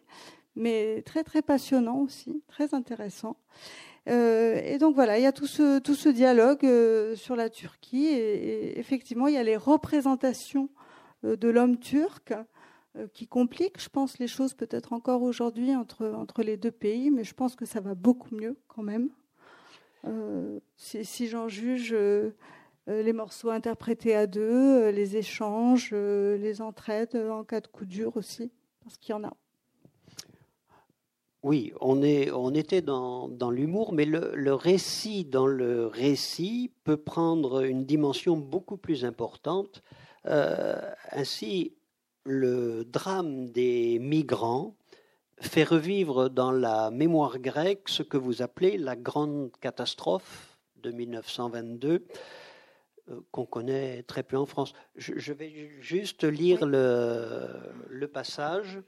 [0.58, 3.38] Mais très très passionnant aussi, très intéressant.
[4.10, 7.50] Euh, et donc voilà, il y a tout ce, tout ce dialogue euh, sur la
[7.50, 10.70] Turquie et, effectivement il y a les représentations
[11.26, 12.34] euh, de l'homme turc
[13.14, 17.24] qui compliquent, je pense, les choses peut-être encore aujourd'hui entre, entre les deux pays, mais
[17.24, 19.10] je pense que ça va beaucoup mieux quand même.
[20.78, 21.96] si, si j'en juge
[22.88, 28.52] les morceaux interprétés à deux, les échanges, les entraides en cas de coup dur aussi,
[28.84, 29.38] parce qu'il y en a.
[31.48, 36.98] Oui, on, est, on était dans, dans l'humour, mais le, récit dans le récit peut
[36.98, 39.82] prendre une dimension beaucoup plus importante.
[40.26, 40.76] Euh,
[41.10, 41.78] ainsi,
[42.26, 44.76] le drame des migrants
[45.40, 52.08] fait revivre dans la mémoire grecque ce que vous appelez la grande catastrophe de 1922
[53.08, 54.74] euh, qu'on connaît très peu en France.
[54.98, 57.48] Je, vais juste lire le,
[57.88, 58.82] le passage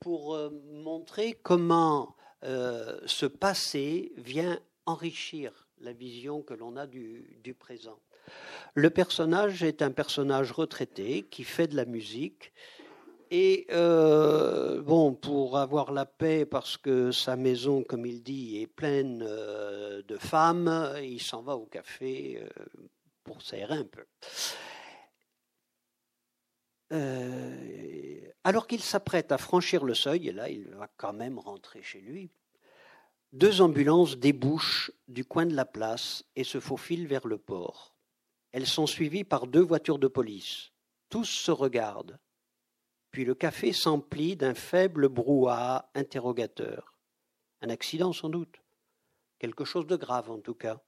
[0.00, 7.54] pour euh, montrer comment euh, ce passé vient enrichir la vision que l'on a du,
[7.58, 7.98] présent.
[8.74, 12.52] Le personnage est un personnage retraité qui fait de la musique.
[13.30, 18.66] Et euh, bon, pour avoir la paix, parce que sa maison, comme il dit, est
[18.66, 22.42] pleine de femmes, il s'en va au café
[23.22, 24.04] pour s'aérer un peu.
[26.92, 31.82] Euh, alors qu'il s'apprête à franchir le seuil, et là il va quand même rentrer
[31.82, 32.30] chez lui,
[33.32, 37.94] deux ambulances débouchent du coin de la place et se faufilent vers le port.
[38.50, 40.72] Elles sont suivies par deux voitures de police.
[41.08, 42.18] Tous se regardent.
[43.12, 46.96] Puis le café s'emplit d'un faible brouhaha interrogateur.
[47.60, 48.62] Un accident sans doute.
[49.38, 50.80] Quelque chose de grave en tout cas.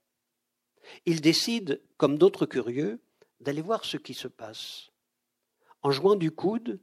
[1.07, 3.01] Il décide, comme d'autres curieux,
[3.41, 4.92] d'aller voir ce qui se passe.
[5.83, 6.81] En jouant du coude,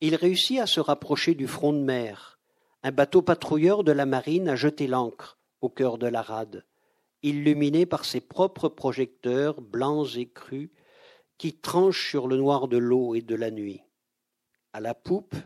[0.00, 2.38] il réussit à se rapprocher du front de mer.
[2.82, 6.66] Un bateau patrouilleur de la marine a jeté l'ancre au cœur de la rade,
[7.22, 10.70] illuminé par ses propres projecteurs blancs et crus
[11.38, 13.82] qui tranchent sur le noir de l'eau et de la nuit.
[14.72, 15.36] À la poupe,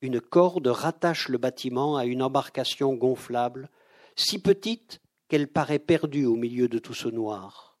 [0.00, 3.68] une corde rattache le bâtiment à une embarcation gonflable,
[4.14, 7.78] si petite qu'elle paraît perdue au milieu de tout ce noir.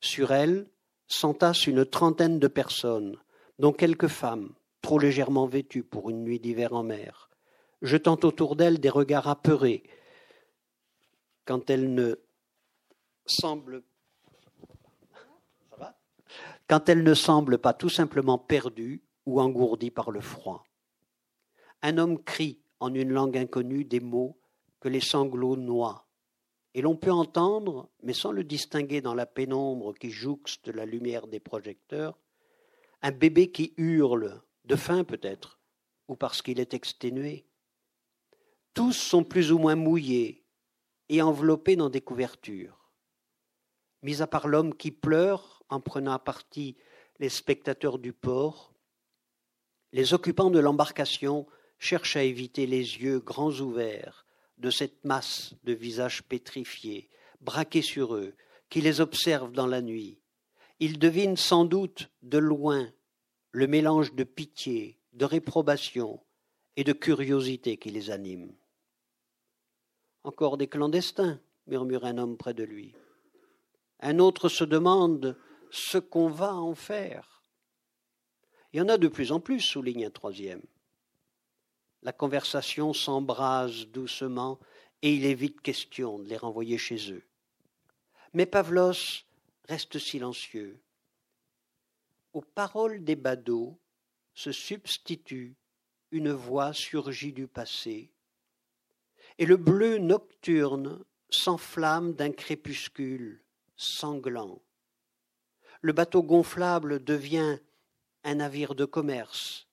[0.00, 0.68] Sur elle
[1.06, 3.18] s'entassent une trentaine de personnes,
[3.58, 7.30] dont quelques femmes, trop légèrement vêtues pour une nuit d'hiver en mer,
[7.80, 9.82] jetant autour d'elles des regards apeurés,
[11.44, 12.16] quand elles ne
[13.26, 13.82] semblent
[16.68, 20.64] quand elles ne semblent pas tout simplement perdues ou engourdies par le froid.
[21.82, 24.38] Un homme crie en une langue inconnue des mots
[24.80, 26.06] que les sanglots noient,
[26.74, 31.26] et l'on peut entendre, mais sans le distinguer dans la pénombre qui jouxte la lumière
[31.26, 32.18] des projecteurs,
[33.02, 35.60] un bébé qui hurle, de faim peut-être,
[36.08, 37.46] ou parce qu'il est exténué.
[38.74, 40.44] Tous sont plus ou moins mouillés
[41.08, 42.90] et enveloppés dans des couvertures.
[44.02, 46.76] Mis à part l'homme qui pleure en prenant à partie
[47.18, 48.72] les spectateurs du port,
[49.92, 51.46] les occupants de l'embarcation
[51.78, 54.24] cherchent à éviter les yeux grands ouverts
[54.58, 57.10] de cette masse de visages pétrifiés,
[57.40, 58.34] braqués sur eux,
[58.70, 60.21] qui les observent dans la nuit,
[60.82, 62.92] il devine sans doute de loin
[63.52, 66.18] le mélange de pitié, de réprobation
[66.74, 68.52] et de curiosité qui les anime.
[70.24, 72.96] Encore des clandestins, murmure un homme près de lui.
[74.00, 75.38] Un autre se demande
[75.70, 77.44] ce qu'on va en faire.
[78.72, 80.62] Il y en a de plus en plus, souligne un troisième.
[82.02, 84.58] La conversation s'embrase doucement
[85.02, 87.22] et il est vite question de les renvoyer chez eux.
[88.32, 89.22] Mais Pavlos
[89.72, 90.78] reste silencieux.
[92.34, 93.78] Aux paroles des badauds
[94.34, 95.56] se substitue
[96.10, 98.10] une voix surgie du passé,
[99.38, 103.42] et le bleu nocturne s'enflamme d'un crépuscule
[103.74, 104.60] sanglant.
[105.80, 107.58] Le bateau gonflable devient
[108.24, 109.68] un navire de commerce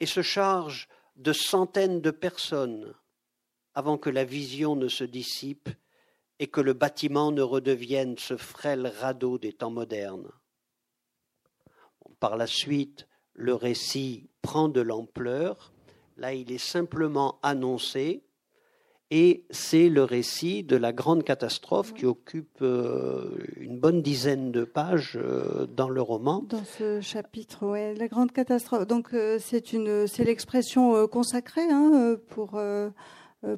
[0.00, 2.96] et se charge de centaines de personnes
[3.74, 5.68] avant que la vision ne se dissipe
[6.40, 10.30] et que le bâtiment ne redevienne ce frêle radeau des temps modernes.
[12.18, 15.72] Par la suite, le récit prend de l'ampleur.
[16.16, 18.24] Là, il est simplement annoncé.
[19.10, 24.64] Et c'est le récit de la grande catastrophe qui occupe euh, une bonne dizaine de
[24.64, 26.44] pages euh, dans le roman.
[26.48, 28.86] Dans ce chapitre, oui, la grande catastrophe.
[28.86, 32.60] Donc euh, c'est une, l'expression consacrée hein, pour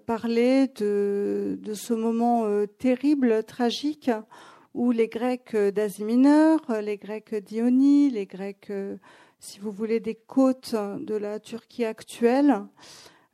[0.06, 2.46] parler de, ce moment
[2.78, 4.10] terrible, tragique,
[4.74, 8.72] où les Grecs d'Asie mineure, les Grecs d'Ionie, les Grecs,
[9.38, 12.64] si vous voulez, des côtes de la Turquie actuelle,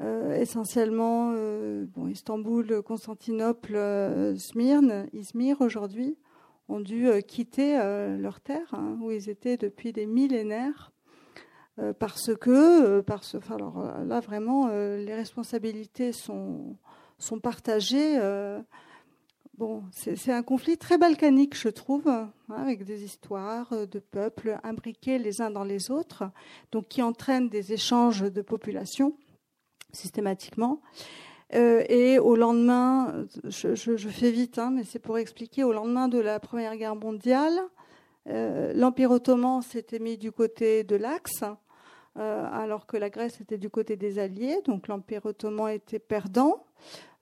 [0.01, 1.35] essentiellement
[2.09, 6.17] Istanbul, Constantinople, Smyrne, Izmir aujourd'hui,
[6.69, 7.79] ont dû quitter
[8.19, 10.93] leur terre, hein, où ils étaient depuis des millénaires.
[10.93, 10.98] euh,
[11.99, 13.03] parce que, euh,
[13.51, 16.77] alors euh, là vraiment, les responsabilités sont,
[17.19, 18.19] sont partagées.
[19.57, 25.19] Bon, c'est un conflit très balkanique, je trouve, hein, avec des histoires de peuples imbriqués
[25.19, 26.31] les uns dans les autres,
[26.71, 29.17] donc qui entraînent des échanges de population
[29.93, 30.81] systématiquement.
[31.51, 36.39] et au lendemain, je, fais vite, hein, mais c'est pour expliquer, au lendemain de la
[36.39, 37.59] Première Guerre mondiale,
[38.27, 41.68] l'Empire ottoman s'était mis du côté de l'Axe euh,
[42.17, 46.65] alors que la Grèce était du côté des Alliés, donc l'Empire ottoman était perdant.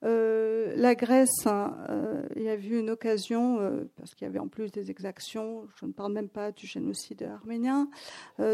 [0.05, 4.49] Euh, la Grèce, euh, il y a eu une occasion, parce qu'il y avait en
[4.49, 7.89] plus des exactions, je ne parle même pas du génocide arménien,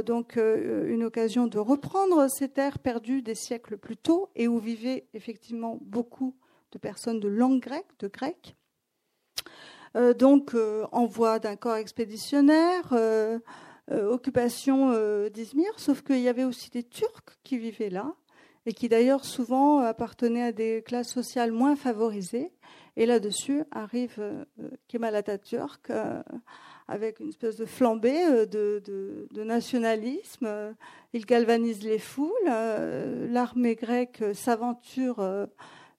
[0.07, 5.07] donc une occasion de reprendre ces terres perdues des siècles plus tôt et où vivaient
[5.15, 6.35] effectivement beaucoup
[6.71, 8.57] de personnes de langue grecque, de grec.
[10.19, 10.55] donc,
[10.93, 13.39] envoi d'un corps expéditionnaire, euh,
[13.91, 18.15] occupation euh, d'Izmir, sauf qu'il y avait aussi des Turcs qui vivaient là
[18.65, 22.53] et qui d'ailleurs souvent appartenaient à des classes sociales moins favorisées.
[22.97, 24.45] Et là-dessus arrive euh,
[24.87, 25.91] Kemal Atatürk
[26.87, 30.75] avec une espèce de flambée de, nationalisme.
[31.13, 32.31] Il galvanise les foules.
[32.45, 35.49] L'armée grecque s'aventure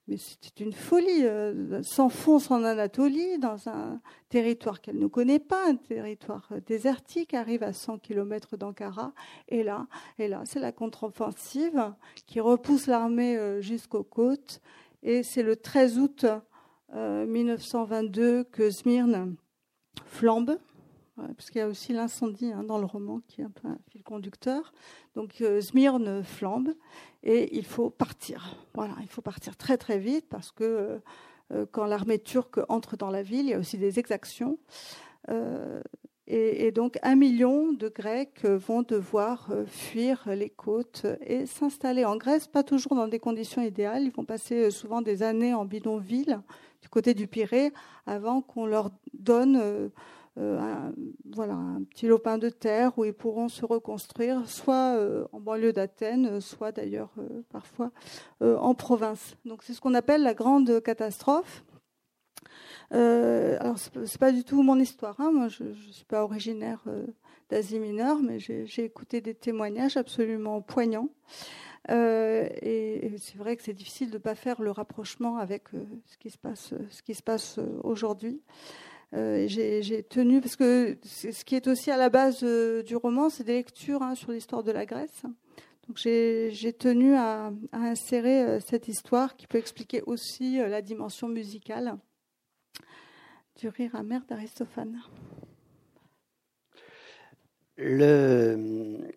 [0.06, 5.66] mais c'était une folie, euh, s'enfonce en Anatolie, dans un territoire qu'elle ne connaît pas,
[5.68, 9.12] un territoire euh, désertique, arrive à 100 km d'Ankara,
[9.48, 9.86] et là,
[10.18, 11.92] et là, c'est la contre-offensive
[12.26, 14.60] qui repousse l'armée euh, jusqu'aux côtes,
[15.02, 16.26] et c'est le 13 août
[16.96, 19.34] 1922 que Smyrne
[20.06, 20.58] flambe,
[21.16, 23.78] parce qu'il y a aussi l'incendie hein, dans le roman qui est un peu un
[23.90, 24.72] fil conducteur.
[25.14, 26.74] Donc euh, Smyrne flambe
[27.22, 28.56] et il faut partir.
[28.74, 30.98] Voilà, il faut partir très très vite parce que euh,
[31.52, 34.58] euh, quand l'armée turque entre dans la ville, il y a aussi des exactions.
[36.26, 42.46] Et, donc un million de Grecs vont devoir fuir les côtes et s'installer en Grèce,
[42.46, 44.02] pas toujours dans des conditions idéales.
[44.04, 46.42] Ils vont passer souvent des années en bidonville
[46.84, 47.72] du côté du Pirée
[48.04, 49.88] avant qu'on leur donne euh,
[50.36, 50.92] un,
[51.32, 55.72] voilà, un petit lopin de terre où ils pourront se reconstruire, soit euh, en banlieue
[55.72, 57.92] d'Athènes, soit d'ailleurs euh, parfois
[58.40, 59.36] en province.
[59.44, 61.64] Donc c'est ce qu'on appelle la grande catastrophe.
[62.92, 63.76] Euh, alors
[64.18, 65.18] pas du tout mon histoire.
[65.20, 65.48] Hein.
[65.48, 66.82] Je, ne suis pas originaire
[67.48, 71.08] d'Asie mineure, mais j'ai écouté des témoignages absolument poignants.
[71.88, 75.68] et, c'est vrai que c'est difficile de ne pas faire le rapprochement avec
[76.06, 76.16] ce
[77.02, 78.42] qui se passe aujourd'hui.
[79.14, 83.30] Euh, j'ai tenu, parce que ce qui est aussi à la base euh, du roman,
[83.30, 85.22] c'est des lectures hein, sur l'histoire de la Grèce.
[85.86, 91.96] Donc j'ai tenu à, insérer euh, cette histoire qui peut expliquer aussi la dimension musicale
[93.56, 95.00] du rire amer d'Aristophane.
[97.76, 99.12] Le,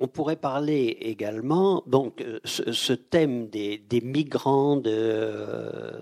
[0.00, 5.92] on pourrait parler également, donc, euh, ce, thème des, migrants, euh,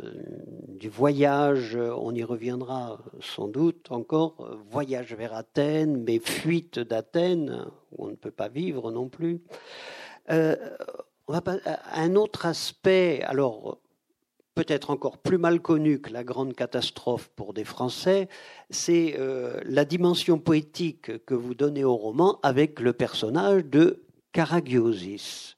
[0.68, 8.06] du voyage, on y reviendra sans doute encore, voyage vers Athènes, mais fuite d'Athènes, où
[8.06, 9.42] on ne peut pas vivre non plus.
[10.30, 10.56] Euh,
[11.28, 13.78] un autre aspect, alors
[14.54, 18.28] peut-être encore plus mal connu que la grande catastrophe pour des Français,
[18.70, 25.56] c'est euh, la dimension poétique que vous donnez au roman avec le personnage de Karagiosis.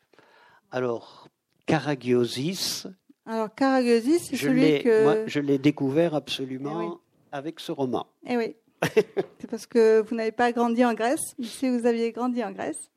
[0.70, 1.28] Alors,
[1.66, 2.87] Karagiosis.
[3.26, 5.04] Alors, Karagiosis, c'est celui que.
[5.04, 8.07] Moi, je l'ai découvert absolument eh avec ce roman.
[8.26, 8.57] Eh oui.
[9.38, 11.35] c'est parce que vous n'avez pas grandi en Grèce.
[11.42, 12.90] Si vous aviez grandi en Grèce,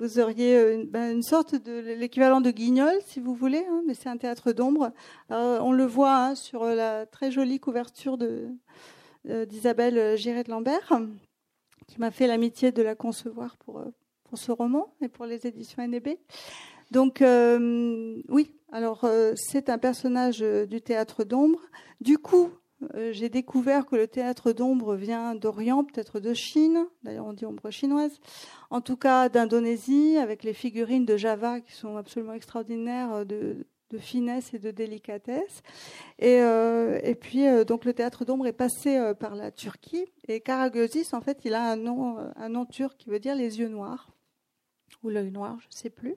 [0.00, 3.94] vous auriez euh, ben, une, sorte de l'équivalent de Guignol, si vous voulez, hein, mais
[3.94, 4.92] c'est un théâtre d'ombre.
[5.28, 10.90] on le voit hein, sur la très jolie couverture euh, d'Isabelle Giré de Lambert,
[11.86, 13.92] qui m'a fait l'amitié de la concevoir pour, euh,
[14.24, 16.16] pour ce roman et pour les éditions NB.
[16.90, 21.60] Donc oui, alors c'est un personnage du théâtre d'ombre.
[22.00, 22.59] Du coup, euh,
[23.10, 27.70] j'ai découvert que le théâtre d'ombre vient d'Orient, peut-être de Chine, d'ailleurs on dit ombre
[27.70, 28.20] chinoise,
[28.70, 33.66] en tout cas d'Indonésie, avec les figurines de Java qui sont absolument extraordinaires euh, de,
[33.98, 35.62] finesse et de délicatesse.
[36.20, 41.20] Et, euh, puis donc le théâtre d'ombre est passé par la Turquie et Karagözis en
[41.20, 41.76] fait il a un
[42.48, 44.12] nom turc qui veut dire les yeux noirs.
[45.02, 46.16] Ou l'œil noir, je ne sais plus.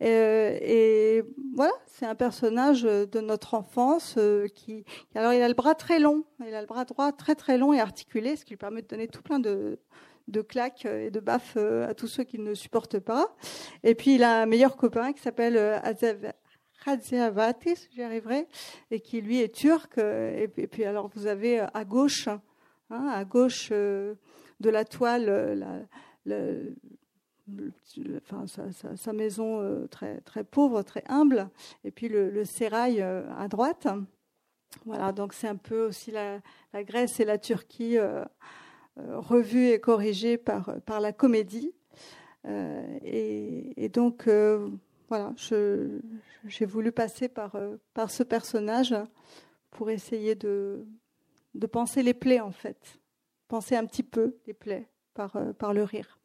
[0.00, 1.22] Et,
[1.54, 4.18] voilà, c'est un personnage de notre enfance
[4.54, 4.84] qui.
[5.14, 7.74] Alors, il a le bras très long, il a le bras droit très très long
[7.74, 9.78] et articulé, ce qui lui permet de donner tout plein de,
[10.28, 13.36] de claques et de baffes à tous ceux qui ne supportent pas.
[13.82, 15.82] Et puis, il a un meilleur copain qui s'appelle
[16.84, 18.48] Radziavatis, j'y arriverai,
[18.90, 19.98] et qui lui est turc.
[19.98, 24.16] Et puis, alors, vous avez à gauche, hein, à gauche de
[24.60, 25.86] la toile,
[26.24, 26.38] la,
[28.96, 31.48] sa, maison euh, très, très pauvre, très humble,
[31.84, 33.88] et puis le, sérail euh, à droite.
[34.86, 36.40] Voilà, donc c'est un peu aussi la,
[36.74, 38.24] Grèce et la Turquie euh,
[38.96, 41.72] revues et corrigées par, par la comédie.
[43.04, 44.26] Et, donc,
[45.08, 47.54] voilà, j'ai voulu passer par,
[47.92, 48.94] par ce personnage
[49.70, 50.86] pour essayer de,
[51.54, 52.98] de penser les plaies, en fait.
[53.48, 56.19] Penser un petit peu les plaies par, par le rire.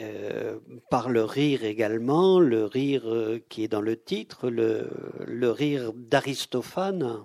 [0.00, 4.88] Euh, par le rire également, le rire euh, qui est dans le titre, le,
[5.26, 7.18] le rire d'Aristophane.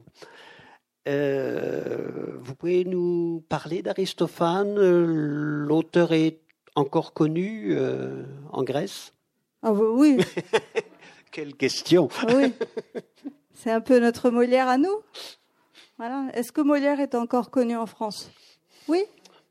[1.07, 6.39] Euh, vous pouvez nous parler d'Aristophane L'auteur est
[6.75, 7.77] encore connu
[8.51, 9.13] en Grèce?
[9.61, 10.17] Ah bah oui.
[11.31, 12.09] Quelle question.
[12.35, 12.53] oui.
[13.53, 15.01] C'est un peu notre Molière à nous?
[15.97, 16.27] Voilà.
[16.33, 18.31] Est-ce que Molière est encore connu en France?
[18.89, 19.05] Oui?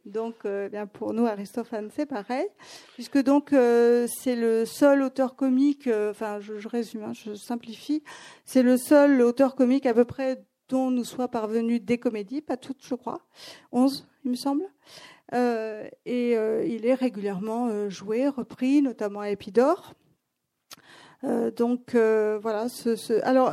[0.06, 2.46] Donc, euh, bien pour nous, Aristophane, c'est pareil,
[2.92, 5.86] puisque donc euh, c'est le seul auteur comique.
[5.86, 8.02] Euh, enfin, je, résume, hein, je simplifie.
[8.44, 12.58] C'est le seul auteur comique à peu près dont nous soit parvenu des comédies, pas
[12.58, 13.20] toutes, je crois,
[13.72, 14.64] 11, il me semble.
[15.32, 19.94] et il est régulièrement joué, repris, notamment à Épidore.
[21.56, 22.68] donc voilà.
[22.70, 23.22] Ce...
[23.24, 23.52] Alors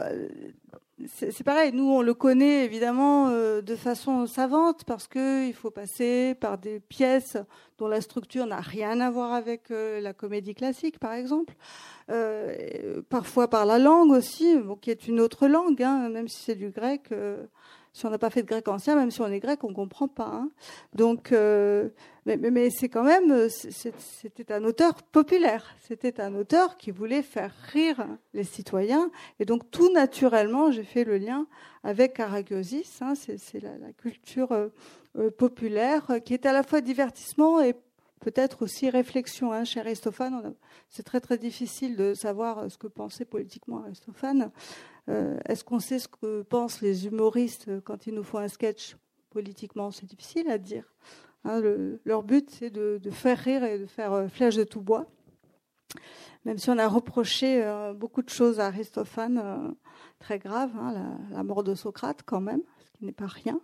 [1.08, 6.36] c'est pareil, nous on le connaît évidemment euh, de façon savante parce qu'il faut passer
[6.40, 7.38] par des pièces
[7.78, 11.54] dont la structure n'a rien à voir avec euh, la comédie classique par exemple,
[12.10, 16.56] euh, parfois par la langue aussi, qui est une autre langue, hein, même si c'est
[16.56, 17.10] du grec
[17.94, 19.74] si on n'a pas fait de grec ancien, même si on est grec, on ne
[19.74, 20.32] comprend pas.
[20.34, 20.50] Hein.
[20.94, 21.90] Donc, euh,
[22.26, 25.76] mais, c'est quand même, c'était un auteur populaire.
[25.88, 29.12] C'était un auteur qui voulait faire rire les citoyens.
[29.40, 31.48] Et donc, tout naturellement, j'ai fait le lien
[31.84, 33.02] avec Karagiosis.
[33.02, 34.70] Hein, c'est la, culture euh,
[35.18, 37.76] euh, populaire qui est à la fois divertissement et
[38.22, 39.52] peut-être aussi réflexion.
[39.52, 39.66] Hein.
[39.66, 40.54] Chez Aristophane,
[40.88, 44.52] c'est très très difficile de savoir ce que pensait politiquement Aristophane.
[45.10, 48.96] Euh, est-ce qu'on sait ce que pensent les humoristes quand ils nous font un sketch
[49.30, 50.94] Politiquement, c'est difficile à dire.
[51.44, 51.62] Hein,
[52.06, 55.08] leur but, c'est de, faire rire et de faire euh, flèche de tout bois.
[56.46, 59.76] Même si on a reproché euh, beaucoup de choses à Aristophane,
[60.20, 63.60] très graves, hein, la, mort de Socrate quand même, ce qui n'est pas rien.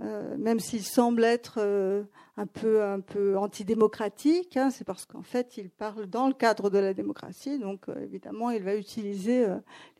[0.00, 2.02] Euh, même s'il semble être euh,
[2.36, 6.68] un peu un peu antidémocratique, hein, c'est parce qu'en fait il parle dans le cadre
[6.68, 9.46] de la démocratie, donc euh, évidemment il va utiliser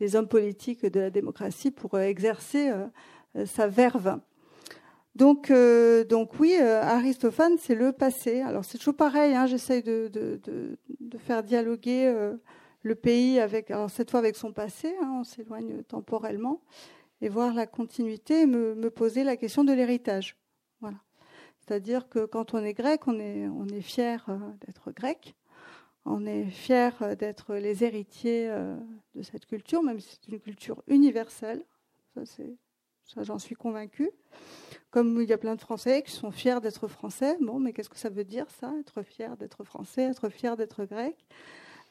[0.01, 2.73] les hommes politiques de la démocratie pour exercer
[3.47, 4.19] sa verve.
[5.15, 5.53] Donc
[6.09, 8.41] donc oui, Aristophane c'est le passé.
[8.41, 12.13] Alors c'est toujours pareil, hein, j'essaye de, de, de, faire dialoguer
[12.83, 16.61] le pays avec cette fois avec son passé, hein, on s'éloigne temporellement
[17.25, 20.37] et voir la continuité et me, poser la question de l'héritage.
[20.81, 20.99] Voilà.
[21.59, 25.35] C'est-à-dire que quand on est grec, on est, fier euh, d'être grec,
[26.05, 28.77] on est fier euh, d'être les héritiers euh,
[29.15, 31.65] de cette culture, même si c'est une culture universelle.
[32.25, 34.11] Ça j'en suis convaincue.
[34.91, 37.89] Comme il y a plein de Français qui sont fiers d'être français, bon, mais qu'est-ce
[37.89, 41.17] que ça veut dire ça, être fier d'être français, être fier d'être grec?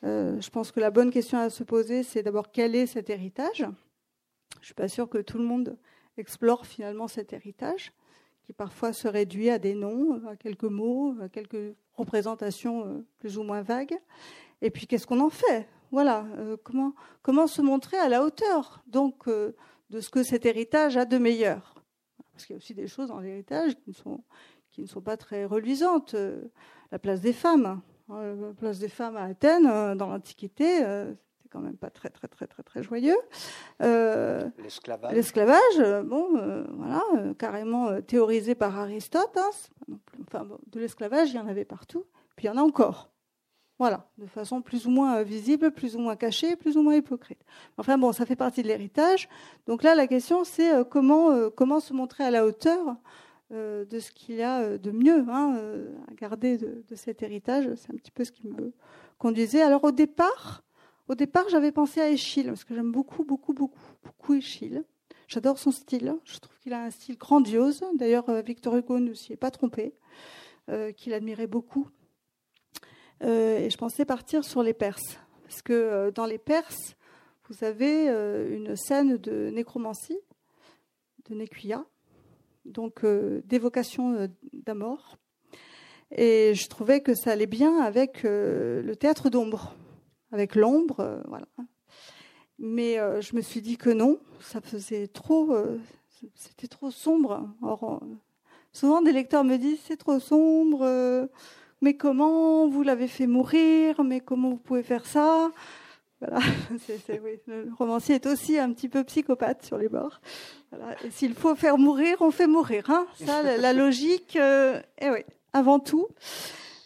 [0.03, 3.65] Je pense que la bonne question à se poser, c'est d'abord quel est cet héritage?
[4.63, 5.77] Je suis pas sûre que tout le monde
[6.15, 7.91] explore finalement cet héritage,
[8.43, 13.37] qui parfois se réduit à des noms, à quelques mots, à quelques représentations euh, plus
[13.37, 13.99] ou moins vagues.
[14.61, 15.67] Et puis qu'est-ce qu'on en fait?
[15.91, 19.53] Voilà, euh, comment, comment se montrer à la hauteur donc euh,
[19.89, 21.83] de ce que cet héritage a de meilleur?
[22.31, 24.23] Parce qu'il y a aussi des choses dans l'héritage qui ne sont
[24.71, 26.15] qui ne sont pas très reluisantes.
[26.91, 30.83] La place des femmes, hein, la place des femmes à Athènes dans l'Antiquité,
[31.53, 33.17] quand même pas très très très très très joyeux.
[33.81, 35.13] Euh, l'esclavage.
[35.13, 37.03] L'esclavage, euh, bon, euh, voilà,
[37.37, 39.37] carrément théorisé par Aristote.
[39.37, 43.09] Hein, enfin, de l'esclavage, il y en avait partout, puis il y en a encore.
[43.79, 47.41] Voilà, de façon plus ou moins visible, plus ou moins cachée, plus ou moins hypocrite.
[47.77, 49.29] Enfin bon, ça fait partie de l'héritage.
[49.67, 52.95] Donc là, la question, c'est comment, comment se montrer à la hauteur
[53.49, 55.59] de ce qu'il y a de mieux hein,
[56.09, 57.67] à garder de, de cet héritage.
[57.75, 58.73] C'est un petit peu ce qui me
[59.17, 59.61] conduisait.
[59.61, 60.63] Alors au départ,
[61.09, 64.83] au départ, j'avais pensé à Échille, parce que j'aime beaucoup, beaucoup, beaucoup, beaucoup Échille.
[65.27, 66.15] J'adore son style.
[66.23, 67.83] Je trouve qu'il a un style grandiose.
[67.95, 69.93] D'ailleurs, euh, Victor Hugo ne s'y est pas trompé,
[70.69, 71.89] euh, qu'il admirait beaucoup.
[73.21, 75.17] et je pensais partir sur les Perses.
[75.43, 76.95] Parce que dans les Perses,
[77.47, 80.19] vous avez une scène de nécromancie,
[81.29, 81.85] de Néquia,
[82.65, 85.17] donc d'évocation d'Amor.
[86.11, 89.75] Et je trouvais que ça allait bien avec le théâtre d'ombre,
[90.33, 91.45] avec l'ombre, voilà.
[92.59, 95.55] Mais je me suis dit que non, ça faisait trop,
[96.35, 97.49] c'était trop sombre.
[97.61, 98.01] Or,
[98.71, 101.27] souvent, des lecteurs me disent c'est trop sombre, euh,
[101.81, 105.51] mais comment vous l'avez fait mourir, mais comment vous pouvez faire ça?
[106.19, 106.39] Voilà.
[107.47, 110.21] Le romancier est aussi un petit peu psychopathe sur les bords.
[111.11, 112.89] S'il faut faire mourir, on fait mourir.
[112.89, 115.19] Hein ça, la, logique, euh, eh oui,
[115.51, 116.07] avant tout.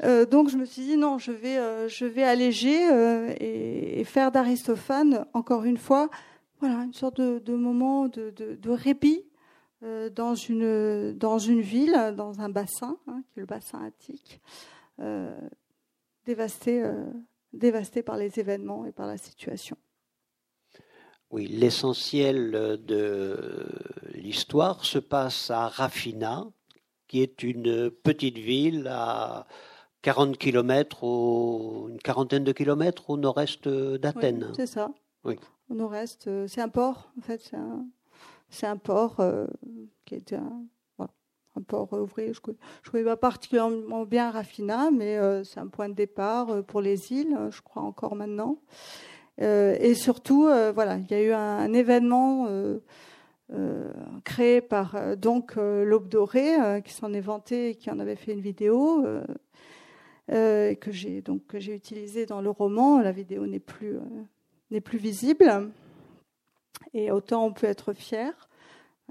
[0.03, 2.77] Euh, donc je me suis dit non, je vais, je vais alléger
[3.39, 6.09] et, faire d'Aristophane encore une fois,
[6.59, 9.25] voilà, une sorte de, moment de, de répit
[9.83, 14.41] euh, dans, une, dans une ville, dans un bassin, hein, qui est le bassin attique,
[14.99, 15.37] euh,
[16.25, 17.05] dévasté, euh,
[17.53, 19.77] dévasté par les événements et par la situation.
[21.29, 23.67] Oui, l'essentiel de
[24.15, 26.47] l'histoire se passe à Rafina,
[27.07, 29.45] qui est une petite ville à
[30.01, 34.51] 40 km, au, une quarantaine de kilomètres au nord-est d'Athènes.
[34.55, 34.91] c'est ça.
[35.23, 35.37] Oui.
[35.69, 37.85] Au nord-est, c'est un port, en fait, c'est un,
[38.49, 39.47] c'est un port euh,
[40.05, 40.63] qui était un,
[40.99, 42.33] un port ouvrier.
[42.33, 46.61] Je ne connais pas particulièrement bien Raffina, mais euh, c'est un point de départ euh,
[46.61, 48.57] pour les îles, je crois encore maintenant.
[49.39, 52.47] et surtout, voilà, il y a eu un, événement
[54.23, 58.41] créé par donc l'Aube dorée, qui s'en est vanté et qui en avait fait une
[58.41, 59.05] vidéo.
[60.27, 62.99] Que j'ai donc que j'ai utilisé dans le roman.
[62.99, 63.97] La vidéo n'est plus
[64.71, 65.71] n'est plus visible.
[66.93, 68.49] Et autant on peut être fier,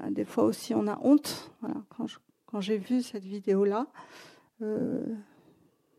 [0.03, 1.51] euh, des fois aussi on a honte.
[1.91, 3.87] quand, j'ai vu cette vidéo-là,
[4.63, 5.05] euh,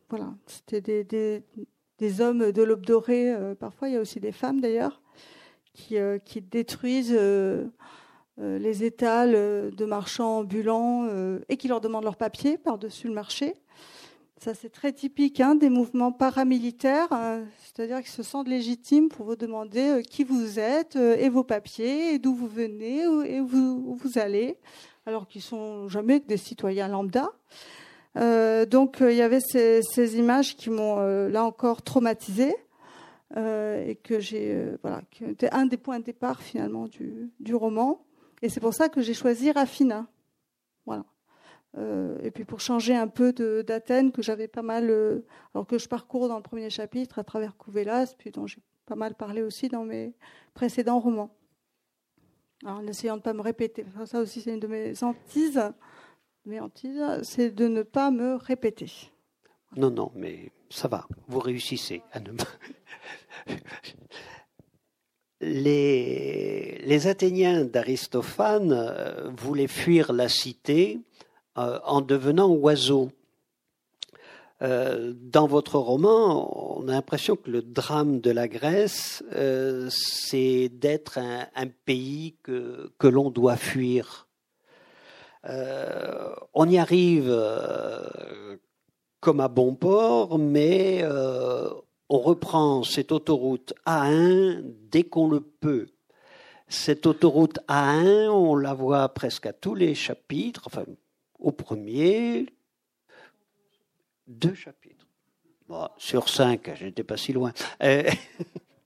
[0.09, 4.59] voilà, c'était des, hommes de l'aube dorée, euh, parfois il y a aussi des femmes
[4.61, 5.01] d'ailleurs,
[5.73, 7.19] qui, qui détruisent
[8.37, 9.33] les étals
[9.75, 11.07] de marchands ambulants
[11.49, 13.53] et qui leur demandent leurs papiers par-dessus le marché.
[14.39, 19.25] Ça, c'est très typique hein, des mouvements paramilitaires, hein, c'est-à-dire qu'ils se sentent légitimes pour
[19.25, 23.41] vous demander euh, qui vous êtes euh, et vos papiers, et d'où vous venez et
[23.41, 23.47] où
[23.95, 24.57] vous, allez,
[25.07, 27.31] alors qu'ils sont jamais que des citoyens lambda.
[28.15, 32.55] Euh, donc, il y avait ces, images qui m'ont là encore traumatisée
[33.35, 38.05] et que j'ai, voilà, qui étaient un des points de départ finalement du, du roman.
[38.43, 40.07] Et c'est pour ça que j'ai choisi Raffina.
[40.85, 41.03] Voilà.
[41.77, 45.77] Euh, et puis pour changer un peu d'Athènes, que j'avais pas mal, euh, alors que
[45.77, 49.41] je parcours dans le premier chapitre à travers Couvélas, puis dont j'ai pas mal parlé
[49.41, 50.13] aussi dans mes
[50.53, 51.29] précédents romans.
[52.63, 55.61] Alors, en essayant de ne pas me répéter, ça aussi c'est une de mes hantises,
[56.45, 58.91] mes hantises, c'est de ne pas me répéter.
[59.75, 62.31] Non, non, mais ça va, vous réussissez à ne
[65.41, 70.99] les, les Athéniens d'Aristophane euh, voulaient fuir la cité
[71.57, 73.09] en devenant oiseau.
[74.63, 80.69] Euh, dans votre roman, on a l'impression que le drame de la Grèce, euh, c'est
[80.69, 84.27] d'être un, pays que, que l'on doit fuir.
[86.53, 87.31] on y arrive
[89.19, 91.05] comme à bon port, mais
[92.09, 95.87] on reprend cette autoroute A1 dès qu'on le peut.
[96.67, 100.83] Cette autoroute A1, on la voit presque à tous les chapitres, enfin
[101.39, 102.45] au premier,
[104.27, 105.07] deux chapitres.
[105.97, 107.53] sur cinq, je n'étais pas si loin.
[107.83, 108.09] Euh,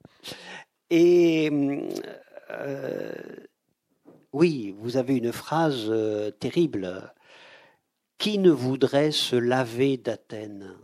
[0.89, 1.49] et
[2.51, 3.13] euh,
[4.33, 7.13] oui, vous avez une phrase euh, terrible.
[8.17, 10.75] Qui ne voudrait se laver d'Athènes?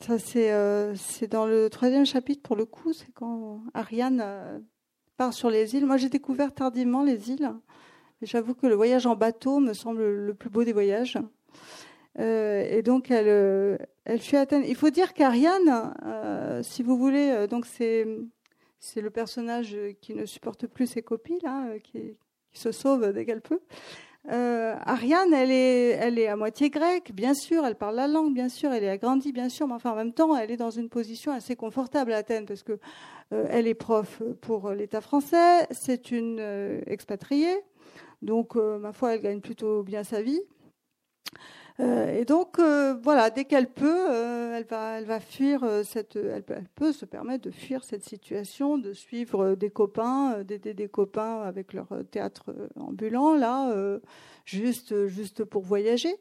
[0.00, 4.62] Ça, c'est, dans le troisième chapitre, pour le coup, c'est quand Ariane
[5.16, 5.86] part sur les îles.
[5.86, 7.50] Moi, j'ai découvert tardivement les îles.
[8.24, 11.18] J'avoue que le voyage en bateau me semble le plus beau des voyages.
[12.18, 14.64] Euh, et donc, elle, euh, elle fuit Athènes.
[14.66, 18.06] Il faut dire qu'Ariane, euh, si vous voulez, donc c'est
[18.78, 21.40] c'est le personnage qui ne supporte plus ses copies
[21.82, 22.18] qui,
[22.52, 23.60] se sauve dès qu'elle peut.
[24.28, 28.50] Ariane, elle est, elle est à moitié grecque, bien sûr, elle parle la langue, bien
[28.50, 30.90] sûr, elle est agrandie, bien sûr, mais enfin en même temps, elle est dans une
[30.90, 32.78] position assez confortable à Athènes parce que
[33.30, 37.56] elle est prof pour l'État français, c'est une expatriée,
[38.24, 40.40] donc, euh, ma foi, elle gagne plutôt bien sa vie.
[41.80, 44.10] Euh, et donc, euh, voilà, dès qu'elle peut,
[44.54, 46.16] elle, va, elle va fuir cette.
[46.16, 46.44] Elle
[46.74, 51.72] peut, se permettre de fuir cette situation, de suivre des copains, d'aider des copains avec
[51.72, 53.74] leur théâtre ambulant, là,
[54.44, 56.14] juste, juste pour voyager.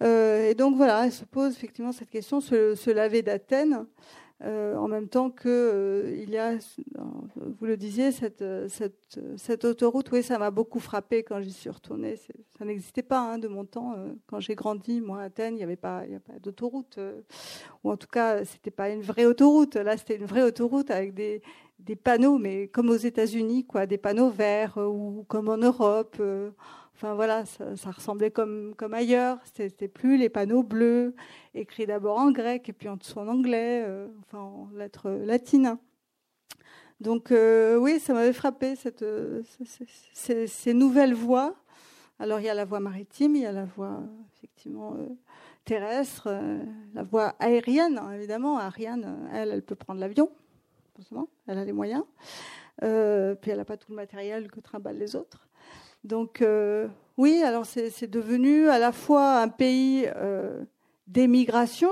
[0.00, 3.84] et donc voilà, elle se pose effectivement cette question, se laver d'Athènes.
[4.44, 6.52] Euh, en même temps que euh, il y a,
[7.34, 10.10] vous le disiez, cette, cette, autoroute.
[10.12, 12.14] Oui, ça m'a beaucoup frappé quand j'y suis retournée.
[12.56, 13.94] Ça n'existait pas hein, de mon temps.
[13.96, 16.04] Euh, quand j'ai grandi, moi, à Athènes, il n'y avait pas,
[16.40, 17.00] d'autoroute,
[17.82, 19.74] ou en tout cas, c'était pas une vraie autoroute.
[19.74, 21.42] Là, c'était une vraie autoroute avec des,
[21.80, 26.22] des panneaux, mais comme aux États-Unis, quoi, des panneaux verts ou comme en Europe.
[26.98, 29.38] Enfin voilà, ça, ressemblait comme, ailleurs.
[29.54, 31.14] C'était plus les panneaux bleus,
[31.54, 35.78] écrits d'abord en grec et puis en dessous en anglais, euh, enfin en lettres latines.
[37.00, 38.74] Donc euh, oui, ça m'avait frappé
[40.12, 41.54] ces, nouvelles voies.
[42.18, 44.02] Alors il y a la voie maritime, il y a la voie
[44.36, 45.06] effectivement euh,
[45.64, 46.28] terrestre,
[46.94, 48.58] la voie aérienne hein, évidemment.
[48.58, 50.32] Ariane, elle, elle peut prendre l'avion,
[51.46, 52.02] elle a les moyens.
[52.80, 55.47] puis elle n'a pas tout le matériel que trimballent les autres.
[56.08, 56.88] Donc euh,
[57.18, 60.64] oui, alors c'est devenu à la fois un pays euh,
[61.06, 61.90] d'émigration,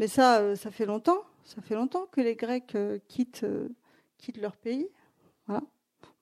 [0.00, 1.22] mais ça, euh, ça fait longtemps.
[1.44, 2.76] Ça fait longtemps que les Grecs
[3.06, 3.46] quittent,
[4.18, 4.88] quittent leur pays.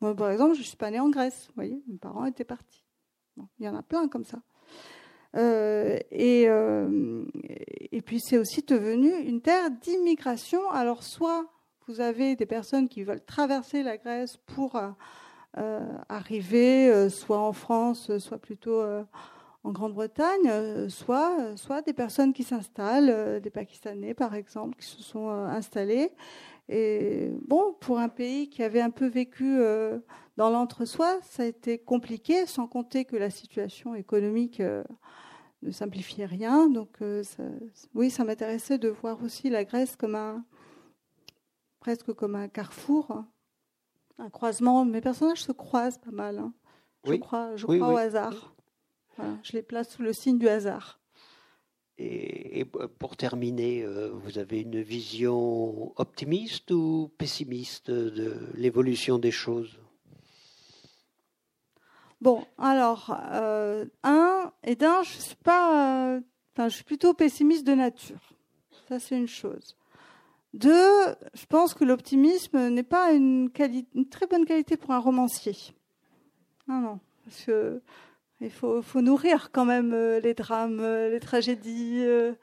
[0.03, 1.47] Moi, par exemple, je ne suis pas née en Grèce.
[1.47, 2.85] Vous voyez, mes parents étaient partis.
[3.59, 4.43] il y en a plein comme ça.
[5.41, 10.71] et, et puis c'est aussi devenu une terre d'immigration.
[10.73, 11.47] Alors soit
[11.87, 14.79] vous avez des personnes qui veulent traverser la Grèce pour
[15.57, 19.05] euh, arriver euh, soit en France, soit plutôt euh,
[19.63, 25.31] en Grande-Bretagne, soit, soit des personnes qui s'installent, des Pakistanais par exemple, qui se sont
[25.31, 26.11] installés.
[26.69, 29.59] Et bon, pour un pays qui avait un peu vécu
[30.37, 34.61] dans l'entre-soi, ça a été compliqué, sans compter que la situation économique
[35.63, 36.69] ne simplifiait rien.
[36.69, 36.99] Donc,
[37.95, 40.45] oui, ça m'intéressait de voir aussi la Grèce comme un
[41.81, 43.25] presque comme un carrefour
[44.19, 44.85] un croisement.
[44.85, 46.39] Mes personnages se croisent pas mal.
[46.39, 46.53] Hein.
[47.05, 48.55] Je crois, je crois au hasard.
[49.43, 51.01] je les place sous le signe du hasard.
[51.97, 52.65] Et,
[52.99, 59.79] pour terminer, euh, vous avez une vision optimiste ou pessimiste de l'évolution des choses?
[62.21, 66.21] Bon, alors, euh, un, et d'un, je suis pas, euh,
[66.57, 68.35] je suis plutôt pessimiste de nature.
[68.89, 69.77] Ça, c'est une chose.
[70.55, 75.57] Deux, je pense que l'optimisme n'est pas une, très bonne qualité pour un romancier.
[76.69, 77.83] Non, non, parce que
[78.41, 82.35] il faut, nourrir quand même euh, les drames, euh, les tragédies, euh,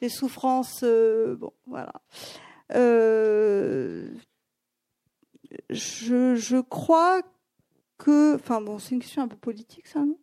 [0.00, 0.84] les souffrances.
[0.84, 1.92] bon, voilà.
[5.70, 7.20] je, crois
[7.98, 10.18] que, enfin bon, c'est une question un peu politique, ça, non?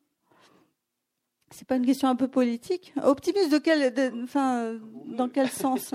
[1.51, 2.93] C'est pas une question un peu politique?
[3.03, 5.93] Optimiste de quel, enfin, dans quel sens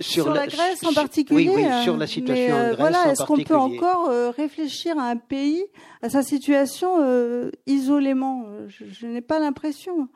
[0.00, 1.48] sur, la, Grèce en particulier.
[1.48, 5.04] Oui, oui, sur la situation en Grèce voilà, est-ce qu'on peut encore euh, réfléchir à
[5.04, 5.64] un pays,
[6.02, 8.46] à sa situation euh, isolément?
[8.68, 10.08] Je, n'ai pas l'impression.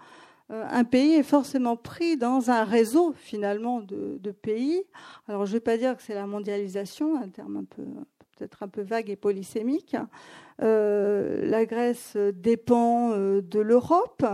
[0.50, 4.82] Euh, un pays est forcément pris dans un réseau finalement de, de pays.
[5.28, 7.82] Alors je ne vais pas dire que c'est la mondialisation, un terme un peu
[8.36, 9.96] peut-être un peu vague et polysémique.
[10.58, 14.26] la Grèce dépend de l'Europe.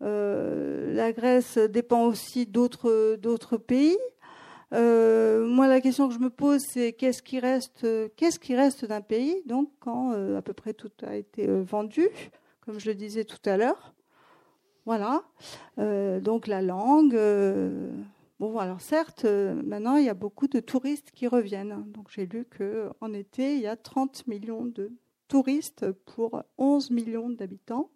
[0.00, 3.98] la Grèce dépend aussi d'autres d'autres pays.
[4.74, 8.84] Euh, moi, la question que je me pose, c'est qu'est-ce qui reste, qu'est-ce qui reste
[8.84, 12.08] d'un pays, donc quand euh, à peu près tout a été euh, vendu,
[12.60, 13.94] comme je le disais tout à l'heure.
[14.86, 15.22] Voilà.
[15.78, 17.18] donc la langue.
[18.38, 21.84] bon, alors certes, maintenant il y a beaucoup de touristes qui reviennent.
[21.86, 24.92] Donc j'ai lu que en été, il y a 30 millions de
[25.26, 27.88] touristes pour 11 millions d'habitants,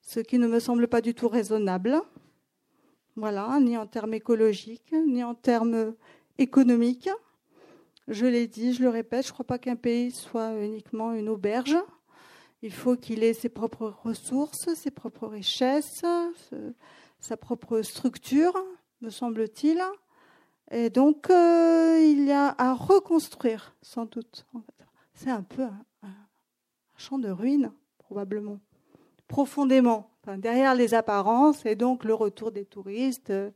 [0.00, 2.02] ce qui ne me semble pas du tout raisonnable.
[3.16, 5.94] Voilà, ni en termes écologiques, ni en termes
[6.36, 7.08] économiques.
[8.08, 11.30] Je l'ai dit, je le répète, je ne crois pas qu'un pays soit uniquement une
[11.30, 11.76] auberge.
[12.60, 16.04] Il faut qu'il ait ses propres ressources, ses propres richesses,
[17.18, 18.54] sa propre structure,
[19.00, 19.82] me semble-t-il.
[20.70, 24.44] Et donc, euh, il y a à reconstruire, sans doute.
[25.14, 26.14] C'est un peu un, un
[26.96, 28.58] champ de ruines, probablement,
[29.28, 33.50] profondément derrière les apparences, et donc le retour des touristes euh,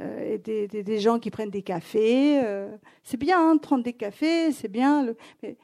[0.00, 2.40] et des, gens qui prennent des cafés.
[2.44, 5.14] Euh, c'est bien hein, de prendre des cafés, c'est bien.
[5.42, 5.56] mais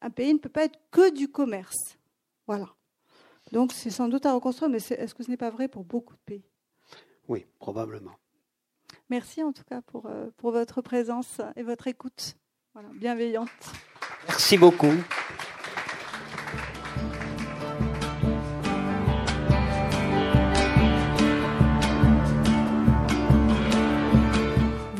[0.00, 1.98] un pays ne peut pas être que du commerce.
[2.46, 2.68] Voilà.
[3.52, 6.14] Donc c'est sans doute à reconstruire, mais est-ce que ce n'est pas vrai pour beaucoup
[6.14, 6.44] de pays?
[7.28, 8.12] Oui, probablement.
[9.10, 12.34] Merci en tout cas pour, euh, pour votre présence et votre écoute
[12.74, 13.50] voilà, bienveillante.
[14.26, 14.94] Merci beaucoup.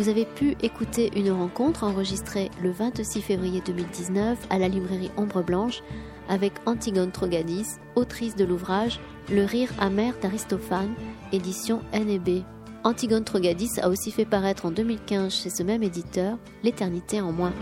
[0.02, 5.44] Vous avez pu écouter une rencontre enregistrée le 26 février 2019 à la librairie Ombre
[5.44, 5.80] Blanche
[6.28, 8.98] avec Antigone Trogadis, autrice de l'ouvrage
[9.30, 10.92] Le rire amer d'Aristophane,
[11.30, 12.42] édition NB.
[12.82, 17.52] Antigone Trogadis a aussi fait paraître en 2015 chez ce même éditeur L'éternité en moins.